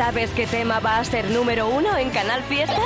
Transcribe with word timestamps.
sabes 0.00 0.30
qué 0.30 0.46
tema 0.46 0.80
va 0.80 0.96
a 0.96 1.04
ser 1.04 1.30
número 1.30 1.68
uno 1.68 1.94
en 1.98 2.08
Canal 2.08 2.42
Fiesta? 2.44 2.80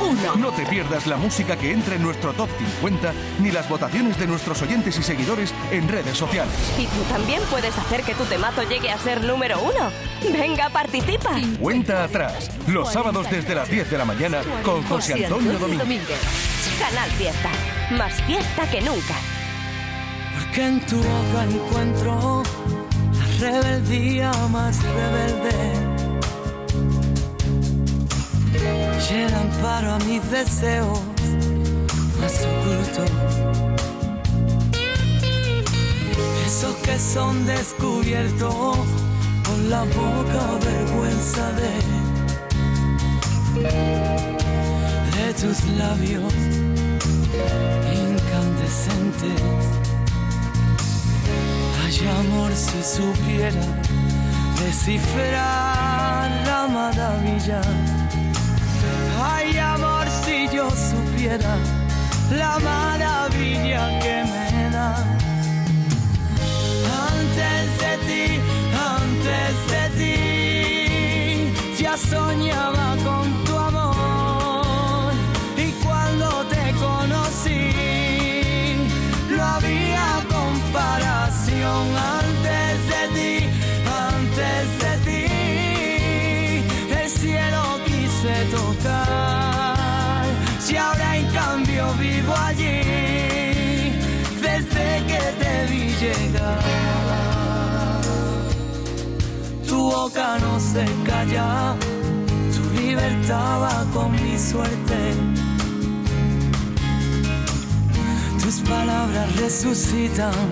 Uno. 0.00 0.36
No 0.36 0.52
te 0.52 0.64
pierdas 0.64 1.08
la 1.08 1.16
música 1.16 1.56
que 1.56 1.72
entra 1.72 1.96
en 1.96 2.04
nuestro 2.04 2.32
top 2.34 2.48
50 2.56 3.12
ni 3.40 3.50
las 3.50 3.68
votaciones 3.68 4.16
de 4.16 4.28
nuestros 4.28 4.62
oyentes 4.62 4.96
y 4.96 5.02
seguidores 5.02 5.52
en 5.72 5.88
redes 5.88 6.16
sociales. 6.16 6.54
Y 6.78 6.86
tú 6.86 7.02
también 7.10 7.42
puedes 7.50 7.76
hacer 7.76 8.04
que 8.04 8.14
tu 8.14 8.22
temazo 8.26 8.62
llegue 8.62 8.90
a 8.90 8.98
ser 8.98 9.24
número 9.24 9.60
uno. 9.60 9.90
Venga, 10.32 10.70
participa. 10.70 11.30
Cuenta 11.58 12.04
atrás, 12.04 12.48
los 12.68 12.92
sábados 12.92 13.28
desde 13.28 13.56
las 13.56 13.68
10 13.68 13.90
de 13.90 13.98
la 13.98 14.04
mañana 14.04 14.40
con 14.62 14.84
José 14.84 15.24
Antonio 15.24 15.58
Domínguez. 15.58 16.20
Canal 16.78 17.10
Fiesta, 17.10 17.50
más 17.90 18.22
fiesta 18.22 18.70
que 18.70 18.80
nunca. 18.82 19.16
Porque 20.38 20.64
en 20.64 20.80
tu 20.86 20.96
boca 20.98 21.44
encuentro 21.50 22.42
la 23.18 23.50
rebeldía 23.50 24.30
más 24.52 24.80
rebelde 24.84 25.99
y 29.08 29.32
amparo 29.32 29.94
a 29.94 29.98
mis 30.00 30.22
deseos 30.30 31.00
más 32.20 32.46
ocultos. 32.52 33.10
Esos 36.46 36.74
que 36.76 36.98
son 36.98 37.46
descubiertos 37.46 38.76
por 39.44 39.58
la 39.70 39.84
poca 39.84 40.58
vergüenza 40.64 41.52
de, 41.52 41.72
de 45.16 45.34
tus 45.34 45.64
labios 45.78 46.34
incandescentes. 48.04 49.42
Ay, 51.82 52.08
amor, 52.20 52.52
si 52.54 52.82
supiera 52.82 53.64
descifrar 54.62 56.30
la 56.46 56.68
maravilla 56.68 57.62
Ay, 59.22 59.58
amor, 59.58 60.06
si 60.24 60.48
yo 60.48 60.70
supiera 60.70 61.56
la 62.30 62.58
maravilla 62.58 63.98
que 64.00 64.24
me 64.32 64.70
da. 64.70 64.96
Antes 67.10 67.66
de 67.82 67.92
ti, 68.06 68.40
antes 68.96 69.54
de 69.72 69.84
ti, 69.98 71.82
ya 71.82 71.96
soñaba 71.98 72.96
con 73.04 73.39
boca 100.02 100.38
no 100.38 100.58
se 100.58 100.84
calla, 101.04 101.76
tu 102.54 102.62
libertad 102.80 103.60
va 103.64 103.84
con 103.92 104.10
mi 104.12 104.38
suerte. 104.38 105.00
Tus 108.42 108.56
palabras 108.60 109.28
resucitan 109.36 110.46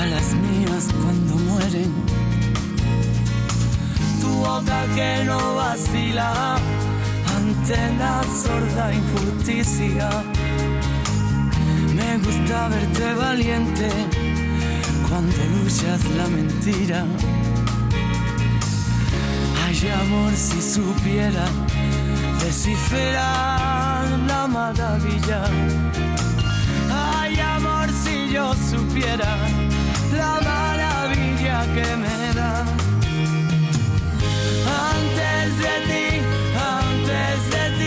a 0.00 0.06
las 0.12 0.26
mías 0.44 0.84
cuando 1.02 1.34
mueren. 1.48 1.92
Tu 4.20 4.28
boca 4.28 4.80
que 4.94 5.24
no 5.24 5.40
vacila 5.56 6.56
ante 7.36 7.78
la 8.00 8.22
sorda 8.42 8.84
injusticia. 9.00 10.08
Me 11.98 12.10
gusta 12.24 12.68
verte 12.68 13.06
valiente 13.14 13.88
cuando 15.08 15.36
luchas 15.54 16.00
la 16.18 16.26
mentira. 16.28 17.04
Ay, 19.78 19.90
amor, 19.90 20.32
si 20.34 20.62
supiera 20.62 21.44
descifrar 22.40 24.08
la 24.26 24.46
maravilla. 24.46 25.42
Ay, 26.90 27.38
amor, 27.38 27.90
si 27.92 28.30
yo 28.32 28.54
supiera 28.54 29.36
la 30.16 30.40
maravilla 30.40 31.60
que 31.74 31.96
me 32.02 32.32
da. 32.34 32.64
Antes 34.94 35.46
de 35.64 35.74
ti, 35.88 36.08
antes 36.80 37.38
de 37.54 37.64
ti, 37.78 37.85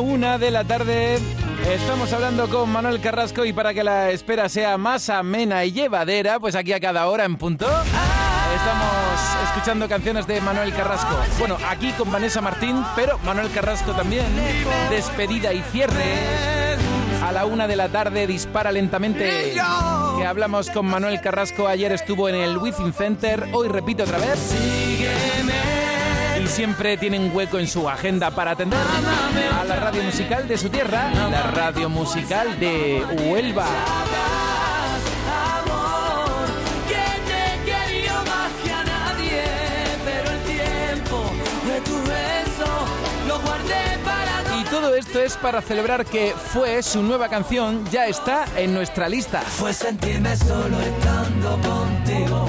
una 0.00 0.38
de 0.38 0.50
la 0.50 0.64
tarde 0.64 1.18
estamos 1.72 2.12
hablando 2.12 2.48
con 2.48 2.70
Manuel 2.70 3.00
Carrasco 3.00 3.44
y 3.44 3.52
para 3.52 3.72
que 3.74 3.84
la 3.84 4.10
espera 4.10 4.48
sea 4.48 4.78
más 4.78 5.08
amena 5.08 5.64
y 5.64 5.72
llevadera, 5.72 6.38
pues 6.38 6.54
aquí 6.54 6.72
a 6.72 6.80
cada 6.80 7.06
hora 7.06 7.24
en 7.24 7.36
punto 7.36 7.66
estamos 8.56 9.48
escuchando 9.48 9.88
canciones 9.88 10.26
de 10.26 10.40
Manuel 10.40 10.72
Carrasco. 10.72 11.16
Bueno, 11.38 11.56
aquí 11.68 11.92
con 11.92 12.10
Vanessa 12.10 12.40
Martín, 12.40 12.82
pero 12.94 13.18
Manuel 13.24 13.50
Carrasco 13.50 13.92
también. 13.92 14.26
Despedida 14.90 15.52
y 15.52 15.62
cierre. 15.72 16.76
A 17.24 17.32
la 17.32 17.44
una 17.44 17.66
de 17.66 17.76
la 17.76 17.88
tarde 17.88 18.26
dispara 18.26 18.72
lentamente. 18.72 19.54
Que 20.18 20.26
hablamos 20.26 20.70
con 20.70 20.86
Manuel 20.86 21.20
Carrasco. 21.20 21.68
Ayer 21.68 21.92
estuvo 21.92 22.28
en 22.28 22.36
el 22.36 22.58
Within 22.58 22.92
Center. 22.92 23.48
Hoy 23.52 23.68
repito 23.68 24.04
otra 24.04 24.18
vez. 24.18 24.54
Siempre 26.56 26.96
tienen 26.96 27.36
hueco 27.36 27.58
en 27.58 27.68
su 27.68 27.86
agenda 27.86 28.30
para 28.30 28.52
atender 28.52 28.78
a 29.60 29.64
la 29.64 29.76
radio 29.76 30.02
musical 30.02 30.48
de 30.48 30.56
su 30.56 30.70
tierra, 30.70 31.10
la 31.30 31.42
radio 31.42 31.90
musical 31.90 32.58
de 32.58 33.04
Huelva. 33.28 33.66
Y 44.58 44.64
todo 44.64 44.94
esto 44.94 45.20
es 45.20 45.36
para 45.36 45.60
celebrar 45.60 46.06
que 46.06 46.32
fue 46.54 46.82
su 46.82 47.02
nueva 47.02 47.28
canción, 47.28 47.84
ya 47.90 48.06
está 48.06 48.46
en 48.56 48.72
nuestra 48.72 49.10
lista. 49.10 49.42
Fue 49.42 49.74
sentirme 49.74 50.34
solo 50.34 50.80
estando 50.80 51.50
contigo. 51.60 52.48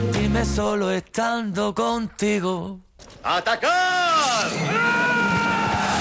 sentirme 0.00 0.44
solo 0.46 0.90
estando 0.90 1.74
contigo. 1.74 2.80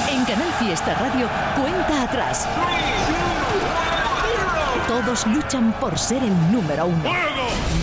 En 0.09 0.25
Canal 0.25 0.53
Fiesta 0.53 0.93
Radio, 0.95 1.27
cuenta 1.57 2.03
atrás. 2.03 2.47
Todos 4.87 5.27
luchan 5.27 5.73
por 5.79 5.99
ser 5.99 6.23
el 6.23 6.51
número 6.51 6.85
uno. 6.85 7.11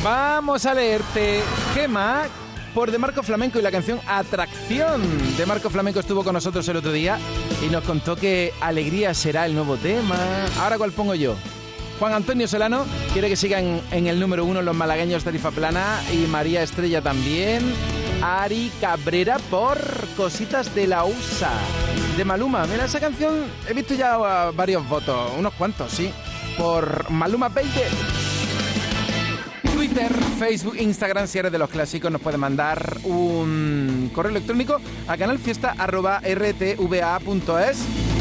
Vamos 0.02 0.64
a 0.64 0.72
leerte, 0.72 1.42
Gema, 1.74 2.24
por 2.74 2.90
De 2.90 2.98
Marco 2.98 3.22
Flamenco 3.22 3.58
y 3.58 3.62
la 3.62 3.70
canción 3.70 4.00
Atracción. 4.06 5.02
De 5.36 5.44
Marco 5.44 5.68
Flamenco 5.68 6.00
estuvo 6.00 6.24
con 6.24 6.32
nosotros 6.32 6.66
el 6.68 6.78
otro 6.78 6.92
día 6.92 7.18
y 7.62 7.68
nos 7.68 7.84
contó 7.84 8.16
que 8.16 8.54
Alegría 8.60 9.12
será 9.12 9.44
el 9.44 9.54
nuevo 9.54 9.76
tema. 9.76 10.16
Ahora, 10.60 10.78
¿cuál 10.78 10.92
pongo 10.92 11.14
yo? 11.14 11.36
Juan 11.98 12.12
Antonio 12.12 12.46
Solano 12.46 12.84
quiere 13.12 13.28
que 13.28 13.36
sigan 13.36 13.80
en 13.90 14.06
el 14.06 14.20
número 14.20 14.44
uno 14.44 14.60
los 14.60 14.76
malagueños 14.76 15.24
Tarifa 15.24 15.50
Plana 15.50 16.02
y 16.12 16.26
María 16.26 16.62
Estrella 16.62 17.00
también. 17.00 17.62
Ari 18.22 18.70
Cabrera 18.80 19.38
por 19.50 19.78
Cositas 20.16 20.74
de 20.74 20.86
la 20.86 21.04
USA. 21.04 21.52
De 22.16 22.24
Maluma. 22.24 22.66
Mira, 22.66 22.86
esa 22.86 23.00
canción 23.00 23.44
he 23.68 23.74
visto 23.74 23.94
ya 23.94 24.18
uh, 24.18 24.52
varios 24.54 24.88
votos, 24.88 25.32
unos 25.38 25.52
cuantos, 25.54 25.92
sí. 25.92 26.10
Por 26.56 27.10
Maluma 27.10 27.48
Baby. 27.48 27.68
Twitter, 29.74 30.12
Facebook, 30.38 30.76
Instagram, 30.78 31.26
si 31.26 31.38
eres 31.38 31.52
de 31.52 31.58
los 31.58 31.68
clásicos, 31.68 32.10
nos 32.10 32.22
puede 32.22 32.38
mandar 32.38 32.96
un 33.04 34.10
correo 34.14 34.30
electrónico 34.30 34.80
a 35.06 35.16
canalfiesta.rtva.es. 35.16 38.15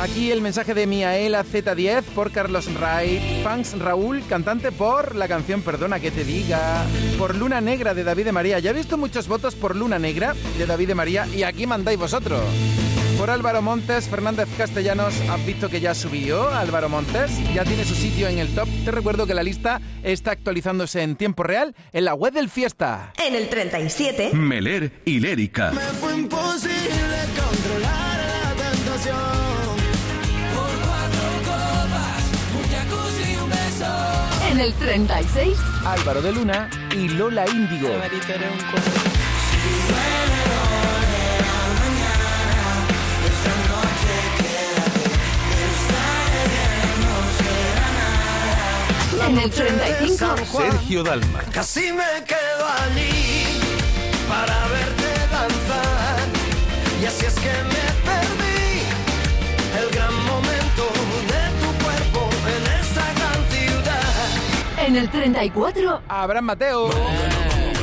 Aquí 0.00 0.30
el 0.30 0.42
mensaje 0.42 0.74
de 0.74 0.86
Miaela 0.86 1.42
Z10 1.42 2.02
por 2.14 2.30
Carlos 2.30 2.68
Wright, 2.74 3.42
fans 3.42 3.78
Raúl, 3.78 4.22
cantante 4.28 4.70
por 4.70 5.16
la 5.16 5.26
canción 5.26 5.62
Perdona 5.62 6.00
que 6.00 6.10
te 6.10 6.22
diga, 6.22 6.84
por 7.18 7.34
Luna 7.34 7.62
Negra 7.62 7.94
de 7.94 8.04
David 8.04 8.26
de 8.26 8.32
María. 8.32 8.58
Ya 8.58 8.70
he 8.70 8.74
visto 8.74 8.98
muchos 8.98 9.26
votos 9.26 9.54
por 9.54 9.74
Luna 9.74 9.98
Negra 9.98 10.34
de 10.58 10.66
David 10.66 10.88
de 10.88 10.94
María 10.94 11.26
y 11.34 11.44
aquí 11.44 11.66
mandáis 11.66 11.98
vosotros. 11.98 12.42
Por 13.18 13.30
Álvaro 13.30 13.62
Montes, 13.62 14.08
Fernández 14.10 14.46
Castellanos, 14.58 15.14
has 15.30 15.46
visto 15.46 15.70
que 15.70 15.80
ya 15.80 15.94
subió 15.94 16.50
Álvaro 16.50 16.90
Montes, 16.90 17.30
ya 17.54 17.64
tiene 17.64 17.84
su 17.84 17.94
sitio 17.94 18.28
en 18.28 18.38
el 18.38 18.54
top. 18.54 18.68
Te 18.84 18.90
recuerdo 18.90 19.26
que 19.26 19.32
la 19.32 19.42
lista 19.42 19.80
está 20.02 20.32
actualizándose 20.32 21.02
en 21.02 21.16
tiempo 21.16 21.42
real 21.42 21.74
en 21.94 22.04
la 22.04 22.12
web 22.12 22.34
del 22.34 22.50
Fiesta. 22.50 23.14
En 23.26 23.34
el 23.34 23.48
37. 23.48 24.34
Meler 24.34 25.00
y 25.06 25.20
Lérica. 25.20 25.72
Me 25.72 25.80
fue 25.80 26.14
imposible 26.18 27.16
controlar 27.34 28.18
la 28.18 28.70
tentación. 28.70 29.35
En 34.56 34.62
el 34.62 34.72
36, 34.72 35.58
Álvaro 35.84 36.22
de 36.22 36.32
Luna 36.32 36.70
y 36.94 37.08
Lola 37.08 37.44
Índigo. 37.46 37.90
en 49.26 49.38
el 49.38 49.50
35, 49.50 50.36
Sergio 50.50 51.02
Dalma. 51.02 51.40
Casi 51.52 51.92
me 51.92 52.24
quedo 52.24 52.66
allí 52.82 53.60
para 54.26 54.68
verte 54.68 55.12
danzar. 55.30 56.28
Y 57.02 57.04
así 57.04 57.26
es 57.26 57.34
que 57.34 57.50
me 57.50 57.85
en 64.86 64.94
el 64.96 65.10
34, 65.10 66.02
Abraham 66.08 66.44
Mateo 66.44 66.88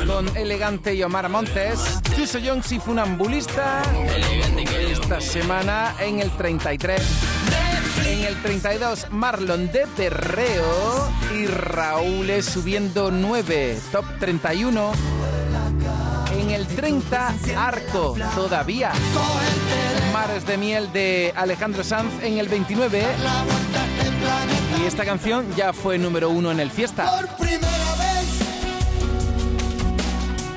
con 0.07 0.37
Elegante 0.37 0.95
y 0.95 1.03
Omar 1.03 1.27
Montes. 1.27 1.99
Chuso 2.15 2.39
Jones 2.43 2.71
y 2.71 2.79
Funambulista. 2.79 3.81
Esta 4.89 5.19
semana 5.19 5.95
en 5.99 6.21
el 6.21 6.31
33. 6.31 7.01
En 8.05 8.23
el 8.23 8.41
32, 8.41 9.07
Marlon 9.11 9.69
de 9.71 9.85
Perreo 9.97 11.09
y 11.35 11.45
Raúl 11.47 12.29
es 12.29 12.45
subiendo 12.45 13.11
9, 13.11 13.79
top 13.91 14.05
31. 14.19 14.93
En 16.39 16.51
el 16.51 16.65
30, 16.67 17.33
Arco, 17.57 18.15
todavía. 18.33 18.93
Mares 20.13 20.45
de 20.45 20.57
miel 20.57 20.91
de 20.93 21.33
Alejandro 21.35 21.83
Sanz 21.83 22.13
en 22.23 22.37
el 22.37 22.47
29. 22.47 23.03
Y 24.83 24.85
esta 24.85 25.05
canción 25.05 25.45
ya 25.55 25.71
fue 25.71 25.97
número 25.97 26.29
uno 26.29 26.51
en 26.51 26.59
el 26.59 26.69
fiesta. 26.69 27.09
Por 27.09 27.25
primera 27.37 27.95
vez 27.95 28.39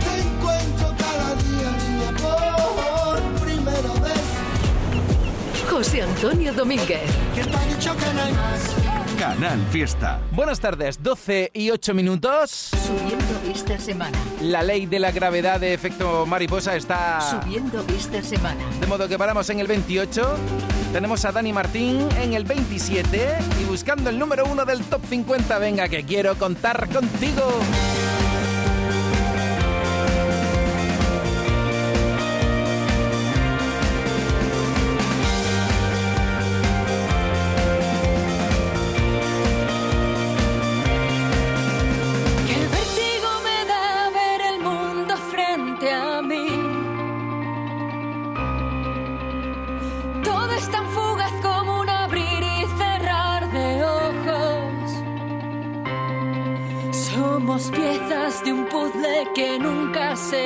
te 0.02 0.20
encuentro 0.20 0.93
cada 0.99 1.34
día, 1.37 1.70
niña. 1.88 2.11
Por 2.17 3.23
primera 3.46 3.93
vez 4.02 5.70
José 5.70 6.02
Antonio 6.02 6.52
Domínguez. 6.52 7.08
que 7.37 7.44
te 7.44 7.56
ha 7.56 7.64
dicho 7.67 7.96
que 7.96 8.14
no 8.14 8.23
hay 8.23 8.32
más. 8.32 8.85
Canal 9.18 9.58
Fiesta. 9.70 10.20
Buenas 10.32 10.60
tardes, 10.60 11.02
12 11.02 11.50
y 11.54 11.70
8 11.70 11.94
minutos. 11.94 12.70
Subiendo 12.86 13.24
esta 13.50 13.78
semana. 13.78 14.18
La 14.42 14.62
ley 14.62 14.86
de 14.86 14.98
la 14.98 15.10
gravedad 15.10 15.58
de 15.58 15.72
efecto 15.72 16.26
mariposa 16.26 16.76
está... 16.76 17.20
Subiendo 17.20 17.84
esta 17.96 18.22
semana. 18.22 18.62
De 18.78 18.86
modo 18.86 19.08
que 19.08 19.16
paramos 19.16 19.48
en 19.48 19.60
el 19.60 19.66
28. 19.66 20.36
Tenemos 20.92 21.24
a 21.24 21.32
Dani 21.32 21.52
Martín 21.52 22.06
en 22.20 22.34
el 22.34 22.44
27 22.44 23.38
y 23.62 23.64
buscando 23.64 24.10
el 24.10 24.18
número 24.18 24.44
uno 24.44 24.64
del 24.64 24.82
top 24.84 25.02
50. 25.08 25.58
Venga, 25.58 25.88
que 25.88 26.04
quiero 26.04 26.36
contar 26.36 26.88
contigo. 26.88 27.42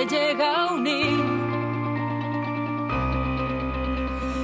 Llega 0.06 0.54
a 0.54 0.72
unir. 0.72 1.24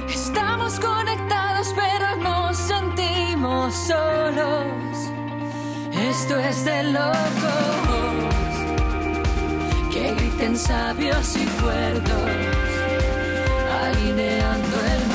Estamos 0.07 0.79
conectados 0.79 1.73
pero 1.75 2.15
nos 2.17 2.57
sentimos 2.57 3.73
solos. 3.73 4.65
Esto 5.91 6.39
es 6.39 6.65
de 6.65 6.83
locos 6.83 7.17
que 9.91 10.13
griten 10.13 10.55
sabios 10.57 11.35
y 11.35 11.45
cuerdos, 11.61 12.31
alineando 13.83 14.77
el 14.93 15.06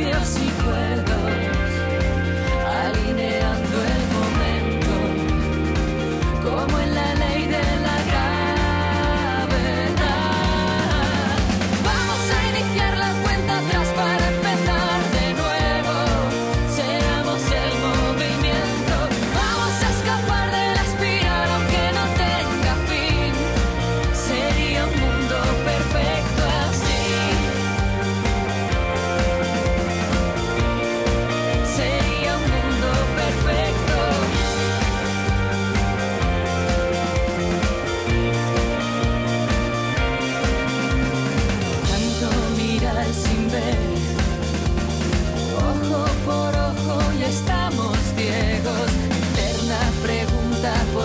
I'll 0.00 0.12
be. 0.12 0.37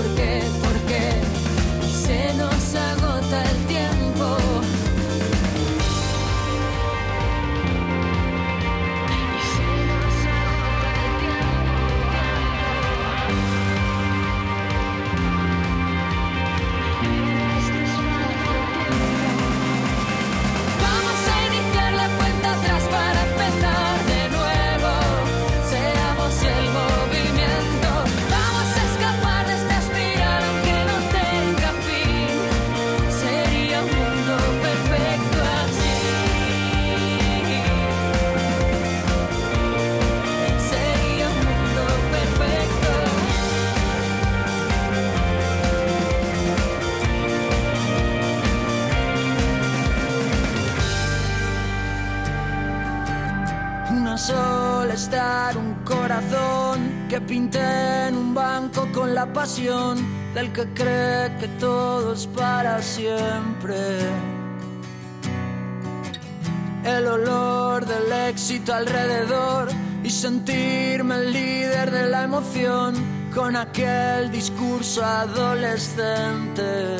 porque 0.03 0.32
alrededor 68.71 69.69
y 70.03 70.09
sentirme 70.09 71.15
el 71.15 71.33
líder 71.33 71.91
de 71.91 72.09
la 72.09 72.23
emoción 72.23 72.95
con 73.33 73.55
aquel 73.55 74.31
discurso 74.31 75.03
adolescente. 75.03 76.97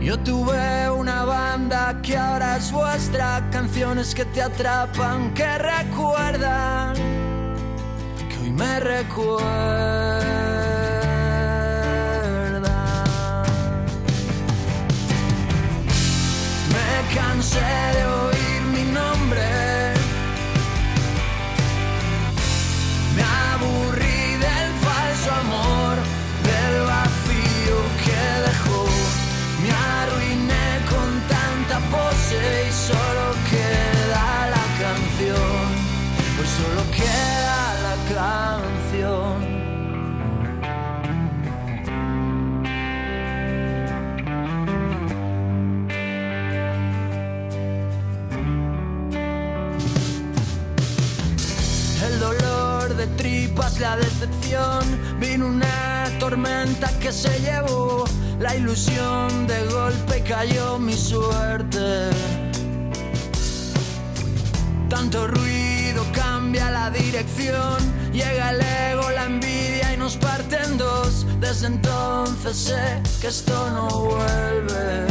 Yo 0.00 0.18
tuve 0.20 0.88
una 0.90 1.24
banda 1.24 2.00
que 2.02 2.16
ahora 2.16 2.56
es 2.56 2.72
vuestra, 2.72 3.46
canciones 3.50 4.14
que 4.14 4.24
te 4.24 4.40
atrapan, 4.40 5.34
que 5.34 5.58
recuerdan, 5.58 6.94
que 8.28 8.38
hoy 8.42 8.50
me 8.52 8.80
recuerdan. 8.80 9.97
vino 55.18 55.46
una 55.46 56.04
tormenta 56.18 56.90
que 56.98 57.12
se 57.12 57.40
llevó 57.40 58.04
la 58.38 58.54
ilusión 58.54 59.46
de 59.46 59.64
golpe 59.66 60.22
cayó 60.22 60.78
mi 60.78 60.94
suerte. 60.94 62.10
Tanto 64.88 65.26
ruido 65.26 66.04
cambia 66.12 66.70
la 66.70 66.90
dirección, 66.90 67.76
llega 68.12 68.50
el 68.50 68.60
ego, 68.60 69.10
la 69.10 69.24
envidia 69.26 69.94
y 69.94 69.96
nos 69.96 70.16
parten 70.16 70.78
dos. 70.78 71.26
Desde 71.40 71.66
entonces 71.66 72.56
sé 72.56 73.02
que 73.20 73.28
esto 73.28 73.70
no 73.70 73.88
vuelve. 73.88 75.06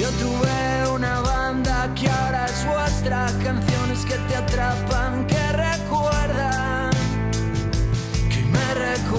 Yo 0.00 0.08
tuve 0.10 0.92
una 0.94 1.20
banda 1.20 1.92
que 1.94 2.08
ahora 2.08 2.46
es 2.46 2.66
vuestra, 2.66 3.26
canciones 3.42 4.04
que 4.04 4.14
te 4.28 4.36
atrapan, 4.36 5.26
Me 9.08 9.16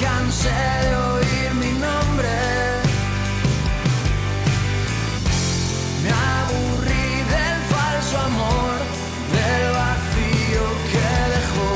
cansé 0.00 0.48
de 0.48 0.96
oír 0.96 1.54
mi 1.54 1.72
nombre, 1.78 2.34
me 6.02 6.10
aburrí 6.10 7.08
del 7.34 7.58
falso 7.70 8.18
amor, 8.18 8.78
del 9.36 9.64
vacío 9.78 10.64
que 10.90 11.08
dejó, 11.36 11.70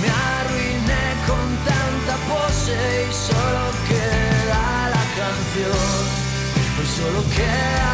me 0.00 0.08
arruiné 0.08 1.04
con 1.28 1.46
tanta 1.68 2.14
pose 2.30 2.78
y 3.06 3.12
solo 3.12 3.64
queda 3.86 4.88
la 4.94 5.04
canción, 5.20 6.00
solo 6.96 7.20
que. 7.36 7.91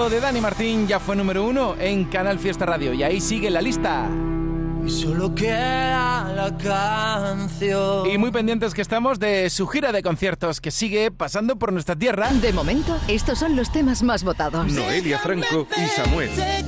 Temazo 0.00 0.14
de 0.14 0.20
Dani 0.20 0.40
Martín 0.40 0.86
ya 0.86 0.98
fue 0.98 1.14
número 1.14 1.44
uno 1.44 1.76
en 1.78 2.04
Canal 2.04 2.38
Fiesta 2.38 2.64
Radio 2.64 2.94
y 2.94 3.02
ahí 3.02 3.20
sigue 3.20 3.50
la 3.50 3.60
lista. 3.60 4.08
Y 4.86 4.88
solo 4.88 5.34
queda 5.34 6.32
la 6.34 6.56
canción. 6.56 8.08
Y 8.08 8.16
muy 8.16 8.30
pendientes 8.30 8.72
que 8.72 8.80
estamos 8.80 9.18
de 9.18 9.50
su 9.50 9.66
gira 9.66 9.92
de 9.92 10.02
conciertos 10.02 10.60
que 10.60 10.70
sigue 10.70 11.10
pasando 11.10 11.56
por 11.56 11.72
nuestra 11.72 11.96
tierra. 11.96 12.30
De 12.32 12.52
momento, 12.52 12.98
estos 13.08 13.38
son 13.38 13.56
los 13.56 13.70
temas 13.72 14.02
más 14.02 14.24
votados. 14.24 14.72
Noelia 14.72 15.18
Franco 15.18 15.66
y 15.76 15.86
Samuel. 15.88 16.30
Te 16.30 16.64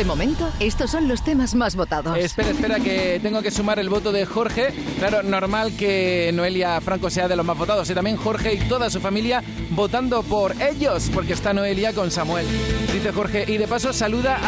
De 0.00 0.04
momento, 0.04 0.48
estos 0.60 0.90
son 0.90 1.08
los 1.08 1.22
temas 1.22 1.54
más 1.54 1.76
votados. 1.76 2.16
Espera, 2.16 2.50
espera, 2.50 2.80
que 2.80 3.18
tengo 3.20 3.42
que 3.42 3.50
sumar 3.50 3.78
el 3.78 3.88
voto 3.88 4.12
de 4.12 4.24
Jorge. 4.24 4.72
Claro, 4.98 5.22
normal 5.22 5.76
que 5.76 6.30
Noelia 6.32 6.80
Franco 6.80 7.10
sea 7.10 7.28
de 7.28 7.36
los 7.36 7.44
más 7.44 7.58
votados. 7.58 7.90
Y 7.90 7.94
también 7.94 8.16
Jorge 8.16 8.54
y 8.54 8.58
toda 8.60 8.88
su 8.88 9.00
familia 9.00 9.42
votando 9.70 10.22
por 10.22 10.54
ellos, 10.62 11.10
porque 11.12 11.32
está 11.32 11.52
Noelia 11.52 11.92
con 11.92 12.10
Samuel. 12.10 12.46
Dice 12.92 13.12
Jorge. 13.12 13.44
Y 13.48 13.58
de 13.58 13.66
paso 13.66 13.92
saluda 13.92 14.38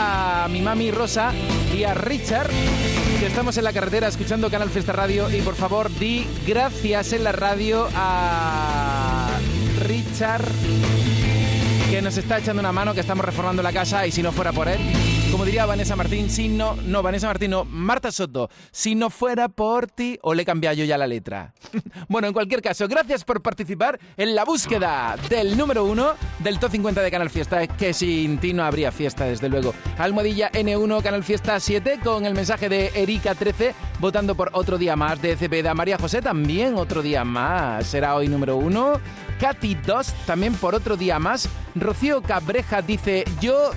a 0.44 0.48
mi 0.48 0.62
mami 0.62 0.90
Rosa 0.90 1.32
y 1.76 1.84
a 1.84 1.92
Richard, 1.92 2.48
estamos 3.26 3.56
en 3.56 3.64
la 3.64 3.72
carretera 3.72 4.08
escuchando 4.08 4.50
Canal 4.50 4.70
Fiesta 4.70 4.92
Radio. 4.92 5.30
Y 5.30 5.40
por 5.42 5.54
favor, 5.54 5.90
di 5.98 6.26
gracias 6.46 7.12
en 7.12 7.24
la 7.24 7.32
radio 7.32 7.88
a 7.94 9.28
Richard 9.86 10.44
que 11.90 12.02
nos 12.02 12.16
está 12.16 12.38
echando 12.38 12.60
una 12.60 12.72
mano, 12.72 12.94
que 12.94 13.00
estamos 13.00 13.24
reformando 13.24 13.62
la 13.62 13.72
casa 13.72 14.06
y 14.06 14.10
si 14.10 14.22
no 14.22 14.32
fuera 14.32 14.52
por 14.52 14.66
él, 14.66 14.80
como 15.32 15.46
diría 15.46 15.64
Vanessa 15.64 15.96
Martín, 15.96 16.28
si 16.28 16.46
no, 16.46 16.76
no, 16.76 17.02
Vanessa 17.02 17.26
Martín, 17.26 17.52
no, 17.52 17.64
Marta 17.64 18.12
Soto, 18.12 18.50
si 18.70 18.94
no 18.94 19.08
fuera 19.08 19.48
por 19.48 19.86
ti, 19.86 20.18
o 20.20 20.34
le 20.34 20.42
he 20.42 20.44
cambiado 20.44 20.76
yo 20.76 20.84
ya 20.84 20.98
la 20.98 21.06
letra. 21.06 21.54
bueno, 22.10 22.28
en 22.28 22.34
cualquier 22.34 22.60
caso, 22.60 22.86
gracias 22.86 23.24
por 23.24 23.40
participar 23.40 23.98
en 24.18 24.34
la 24.34 24.44
búsqueda 24.44 25.16
del 25.30 25.56
número 25.56 25.84
uno 25.84 26.12
del 26.40 26.58
Top 26.58 26.70
50 26.70 27.00
de 27.00 27.10
Canal 27.10 27.30
Fiesta, 27.30 27.66
que 27.66 27.94
sin 27.94 28.38
ti 28.40 28.52
no 28.52 28.62
habría 28.62 28.92
fiesta, 28.92 29.24
desde 29.24 29.48
luego. 29.48 29.72
Almohadilla 29.96 30.52
N1, 30.52 31.02
Canal 31.02 31.24
Fiesta 31.24 31.58
7, 31.58 32.00
con 32.04 32.26
el 32.26 32.34
mensaje 32.34 32.68
de 32.68 32.92
Erika 32.94 33.34
13, 33.34 33.74
votando 34.00 34.34
por 34.34 34.50
otro 34.52 34.76
día 34.76 34.96
más 34.96 35.22
de 35.22 35.38
Cepeda. 35.38 35.72
María 35.72 35.96
José 35.96 36.20
también 36.20 36.74
otro 36.74 37.00
día 37.00 37.24
más, 37.24 37.86
será 37.86 38.16
hoy 38.16 38.28
número 38.28 38.56
uno. 38.56 39.00
Katy 39.40 39.76
2 39.76 40.12
también 40.26 40.52
por 40.54 40.74
otro 40.74 40.98
día 40.98 41.18
más. 41.18 41.48
Rocío 41.74 42.20
Cabreja 42.20 42.82
dice, 42.82 43.24
yo 43.40 43.70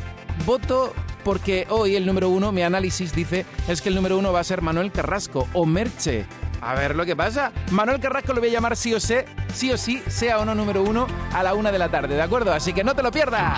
voto 0.45 0.93
porque 1.25 1.65
hoy 1.69 1.95
el 1.95 2.05
número 2.05 2.29
uno, 2.29 2.51
mi 2.51 2.61
análisis 2.61 3.11
dice, 3.13 3.47
es 3.67 3.81
que 3.81 3.89
el 3.89 3.95
número 3.95 4.15
uno 4.17 4.31
va 4.31 4.41
a 4.41 4.43
ser 4.43 4.61
Manuel 4.61 4.91
Carrasco 4.91 5.47
o 5.53 5.65
Merche. 5.65 6.27
A 6.61 6.75
ver 6.75 6.95
lo 6.95 7.03
que 7.03 7.15
pasa. 7.15 7.51
Manuel 7.71 7.99
Carrasco 7.99 8.31
lo 8.31 8.39
voy 8.39 8.49
a 8.49 8.53
llamar 8.53 8.77
sí 8.77 8.93
o 8.93 8.99
sí, 8.99 9.15
sí 9.51 9.71
o 9.71 9.77
sí, 9.77 10.03
sea 10.07 10.39
o 10.39 10.45
no 10.45 10.53
número 10.53 10.83
uno, 10.83 11.07
a 11.33 11.41
la 11.41 11.55
una 11.55 11.71
de 11.71 11.79
la 11.79 11.89
tarde, 11.89 12.15
¿de 12.15 12.21
acuerdo? 12.21 12.53
Así 12.53 12.73
que 12.73 12.83
no 12.83 12.95
te 12.95 13.01
lo 13.01 13.11
pierdas. 13.11 13.57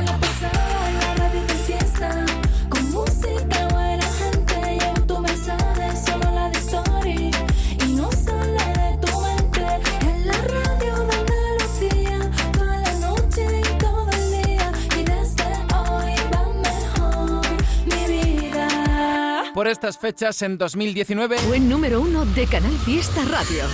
Por 19.61 19.67
estas 19.67 19.99
fechas 19.99 20.41
en 20.41 20.57
2019... 20.57 21.37
Buen 21.45 21.69
número 21.69 22.01
uno 22.01 22.25
de 22.25 22.47
Canal 22.47 22.75
Fiesta 22.79 23.21
Radio. 23.25 23.65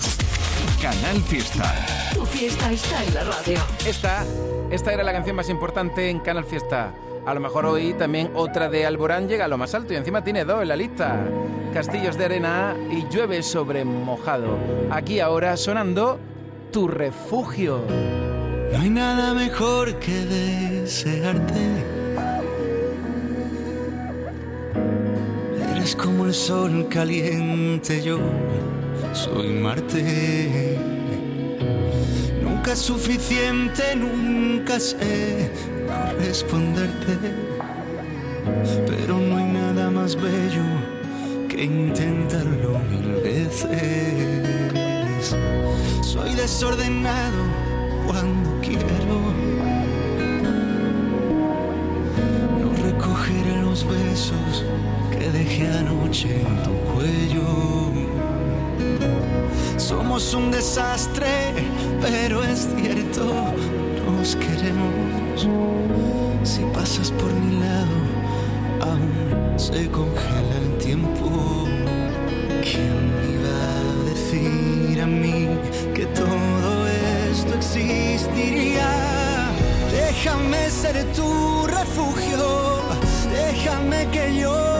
Canal 0.81 1.15
Fiesta. 1.21 1.73
Tu 2.13 2.25
fiesta 2.25 2.73
está 2.73 3.05
en 3.05 3.13
la 3.13 3.23
radio. 3.23 3.57
Esta, 3.87 4.25
esta 4.69 4.91
era 4.91 5.01
la 5.05 5.13
canción 5.13 5.37
más 5.37 5.47
importante 5.49 6.09
en 6.09 6.19
Canal 6.19 6.43
Fiesta. 6.43 6.93
A 7.25 7.33
lo 7.33 7.39
mejor 7.39 7.67
hoy 7.67 7.93
también 7.93 8.31
otra 8.35 8.67
de 8.67 8.85
Alborán 8.85 9.29
llega 9.29 9.45
a 9.45 9.47
lo 9.47 9.57
más 9.57 9.73
alto 9.75 9.93
y 9.93 9.95
encima 9.95 10.25
tiene 10.25 10.43
dos 10.43 10.61
en 10.61 10.67
la 10.67 10.75
lista. 10.75 11.25
Castillos 11.73 12.17
de 12.17 12.25
arena 12.25 12.75
y 12.91 13.07
llueve 13.07 13.41
sobre 13.41 13.85
mojado. 13.85 14.59
Aquí 14.91 15.21
ahora 15.21 15.55
sonando 15.55 16.19
Tu 16.73 16.89
refugio. 16.89 17.81
No 18.73 18.77
hay 18.77 18.89
nada 18.89 19.33
mejor 19.33 19.97
que 19.99 20.25
desearte. 20.25 22.06
Eres 25.87 25.95
como 25.95 26.25
el 26.25 26.33
sol 26.33 26.85
caliente, 26.89 28.03
yo 28.03 28.19
soy 29.13 29.53
Marte. 29.53 30.77
Nunca 32.43 32.73
es 32.73 32.79
suficiente, 32.79 33.95
nunca 33.95 34.81
sé 34.81 35.49
corresponderte. 35.87 37.17
Pero 38.85 39.17
no 39.17 39.37
hay 39.37 39.45
nada 39.45 39.89
más 39.89 40.17
bello 40.17 40.65
que 41.47 41.63
intentarlo 41.63 42.79
mil 42.91 43.21
veces. 43.23 43.69
Soy 46.01 46.35
desordenado 46.35 47.43
cuando 48.05 48.59
quiero. 48.59 49.21
No 52.59 52.73
recogeré 52.83 53.61
los 53.61 53.87
besos 53.87 54.65
que 55.17 55.29
dejé 55.31 55.67
anoche 55.67 56.41
en 56.41 56.63
tu 56.63 56.73
cuello. 56.93 57.47
Somos 59.77 60.33
un 60.33 60.51
desastre, 60.51 61.27
pero 62.01 62.43
es 62.43 62.67
cierto, 62.75 63.25
nos 64.05 64.35
queremos. 64.35 65.47
Si 66.43 66.61
pasas 66.73 67.11
por 67.11 67.31
mi 67.33 67.59
lado, 67.59 67.97
aún 68.81 69.59
se 69.59 69.89
congela 69.89 70.55
el 70.63 70.77
tiempo. 70.77 71.65
¿Quién 72.61 72.95
me 73.15 73.25
iba 73.37 73.59
a 73.75 74.09
decir 74.09 75.01
a 75.01 75.07
mí 75.07 75.47
que 75.93 76.05
todo 76.07 76.87
esto 77.31 77.53
existiría? 77.55 78.89
Déjame 79.91 80.69
ser 80.69 81.05
tu 81.13 81.67
refugio, 81.67 82.81
déjame 83.31 84.07
que 84.11 84.39
yo 84.39 84.76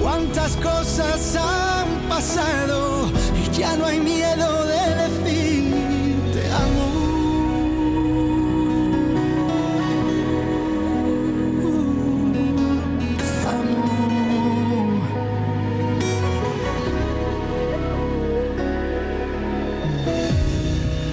Cuántas 0.00 0.56
cosas 0.56 1.36
han 1.36 2.08
pasado 2.08 3.10
y 3.34 3.56
ya 3.56 3.76
no 3.76 3.86
hay 3.86 4.00
miedo 4.00 4.66
de 4.66 4.94
decir. 5.02 6.14
Te 6.32 6.50
amo. 6.50 6.88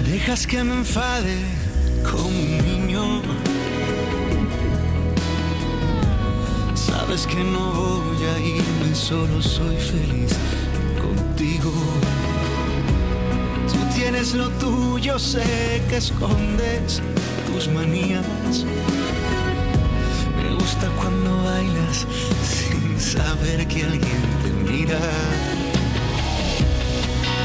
Dejas 0.04 0.46
que 0.46 0.62
me 0.64 0.74
enfade 0.74 1.49
solo 9.00 9.40
soy 9.40 9.76
feliz 9.76 10.32
contigo. 11.00 11.72
Tú 13.72 13.78
tienes 13.94 14.34
lo 14.34 14.50
tuyo, 14.50 15.18
sé 15.18 15.82
que 15.88 15.96
escondes 15.96 17.00
tus 17.46 17.68
manías. 17.68 18.24
Me 20.42 20.54
gusta 20.54 20.86
cuando 21.00 21.44
bailas 21.44 22.06
sin 22.42 23.00
saber 23.00 23.66
que 23.68 23.84
alguien 23.84 24.22
te 24.42 24.50
mira. 24.70 25.00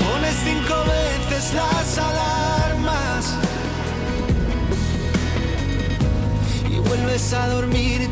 Pones 0.03 0.35
cinco 0.43 0.75
veces 0.95 1.53
las 1.53 1.97
alarmas 1.97 3.23
y 6.69 6.77
vuelves 6.79 7.33
a 7.33 7.47
dormirte, 7.47 8.04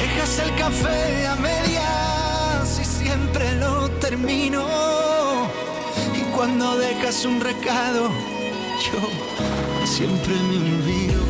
Dejas 0.00 0.38
el 0.38 0.54
café 0.56 1.26
a 1.26 1.36
medias 1.36 2.80
y 2.80 2.84
siempre 2.84 3.54
lo 3.56 3.90
termino. 4.00 4.66
Y 6.14 6.22
cuando 6.34 6.76
dejas 6.78 7.24
un 7.24 7.40
recado, 7.40 8.10
yo 8.86 9.00
siempre 9.86 10.34
me 10.48 10.56
olvido. 10.56 11.22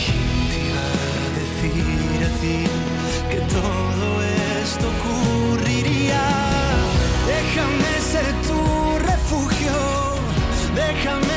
¿Quién 0.00 0.28
te 0.50 0.56
iba 0.68 0.86
a 0.88 1.32
decir 1.40 2.18
a 2.24 2.32
ti 2.40 2.58
que 3.30 3.40
todo 3.58 4.06
esto 4.62 4.86
ocurriría? 4.96 6.22
Déjame 7.26 7.92
ser 8.12 8.28
tu 8.48 8.60
refugio, 9.10 9.76
déjame 10.74 11.35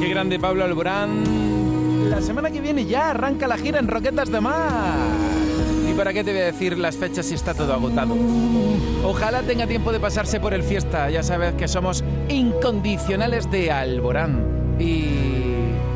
Qué 0.00 0.08
grande 0.08 0.38
Pablo 0.38 0.64
Alborán. 0.64 2.10
La 2.10 2.20
semana 2.20 2.50
que 2.50 2.60
viene 2.60 2.84
ya 2.84 3.10
arranca 3.10 3.48
la 3.48 3.56
gira 3.56 3.78
en 3.78 3.88
Roquetas 3.88 4.30
de 4.30 4.40
Mar. 4.40 4.94
¿Y 5.90 5.94
para 5.94 6.12
qué 6.12 6.22
te 6.24 6.32
voy 6.32 6.42
a 6.42 6.44
decir 6.46 6.78
las 6.78 6.96
fechas 6.96 7.26
si 7.26 7.34
está 7.34 7.54
todo 7.54 7.72
agotado? 7.72 8.16
Ojalá 9.04 9.42
tenga 9.42 9.66
tiempo 9.66 9.92
de 9.92 10.00
pasarse 10.00 10.40
por 10.40 10.54
el 10.54 10.62
fiesta. 10.62 11.10
Ya 11.10 11.22
sabes 11.22 11.54
que 11.54 11.68
somos 11.68 12.04
incondicionales 12.28 13.50
de 13.50 13.70
Alborán 13.70 14.76
y, 14.78 15.06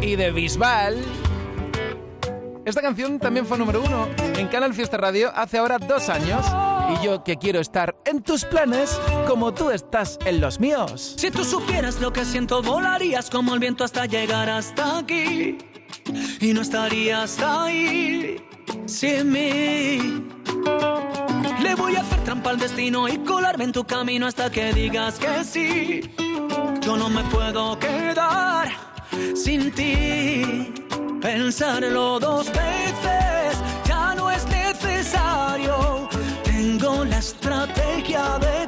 y 0.01 0.17
de 0.17 0.31
Bisbal. 0.33 0.97
Esta 2.65 2.83
canción 2.83 3.19
también 3.19 3.47
fue 3.47 3.57
número 3.57 3.83
uno 3.83 4.09
en 4.37 4.47
Canal 4.49 4.75
Fiesta 4.75 4.99
Radio 4.99 5.31
hace 5.35 5.59
ahora 5.59 5.79
dos 5.79 6.09
años. 6.09 6.45
Y 6.89 7.05
yo 7.05 7.23
que 7.23 7.37
quiero 7.37 7.61
estar 7.61 7.97
en 8.05 8.23
tus 8.23 8.45
planes 8.45 8.99
como 9.27 9.53
tú 9.53 9.71
estás 9.71 10.19
en 10.25 10.41
los 10.41 10.59
míos. 10.59 11.15
Si 11.19 11.31
tú 11.31 11.45
supieras 11.45 12.01
lo 12.01 12.13
que 12.13 12.25
siento, 12.25 12.63
volarías 12.63 13.29
como 13.31 13.55
el 13.55 13.61
viento 13.61 13.85
hasta 13.85 14.07
llegar 14.07 14.49
hasta 14.49 14.99
aquí. 14.99 15.59
Y 16.41 16.53
no 16.53 16.63
estarías 16.63 17.39
ahí 17.41 18.43
sin 18.87 19.31
mí. 19.31 20.27
Le 21.63 21.75
voy 21.75 21.97
a 21.97 22.01
hacer 22.01 22.25
trampa 22.25 22.51
al 22.51 22.59
destino 22.59 23.09
y 23.09 23.19
colarme 23.19 23.65
en 23.65 23.73
tu 23.73 23.85
camino 23.85 24.27
hasta 24.27 24.51
que 24.51 24.73
digas 24.73 25.19
que 25.19 25.45
sí. 25.45 26.01
Yo 26.81 26.97
no 26.97 27.09
me 27.09 27.23
puedo 27.25 27.79
quedar 27.79 28.69
sin 29.35 29.73
ti. 29.73 30.73
Pensarlo 31.21 32.19
dos 32.21 32.47
veces 32.47 33.58
estrategia 38.39 38.61
de 38.61 38.68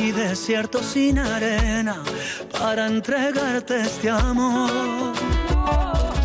y 0.00 0.10
desierto 0.10 0.82
sin 0.82 1.16
arena 1.16 2.02
para 2.58 2.88
entregarte 2.88 3.82
este 3.82 4.10
amor. 4.10 5.12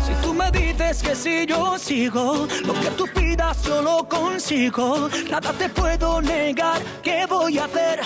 Si 0.04 0.12
tú 0.22 0.34
me 0.34 0.50
dices 0.50 1.00
que 1.02 1.14
si 1.14 1.46
yo 1.46 1.78
sigo, 1.78 2.48
lo 2.64 2.74
que 2.74 2.90
tú 2.96 3.06
pidas 3.14 3.62
yo 3.62 3.80
lo 3.80 4.08
consigo. 4.08 5.08
Nada 5.30 5.52
te 5.52 5.68
puedo 5.68 6.20
negar, 6.20 6.82
¿qué 7.00 7.26
voy 7.26 7.58
a 7.58 7.66
hacer? 7.66 8.00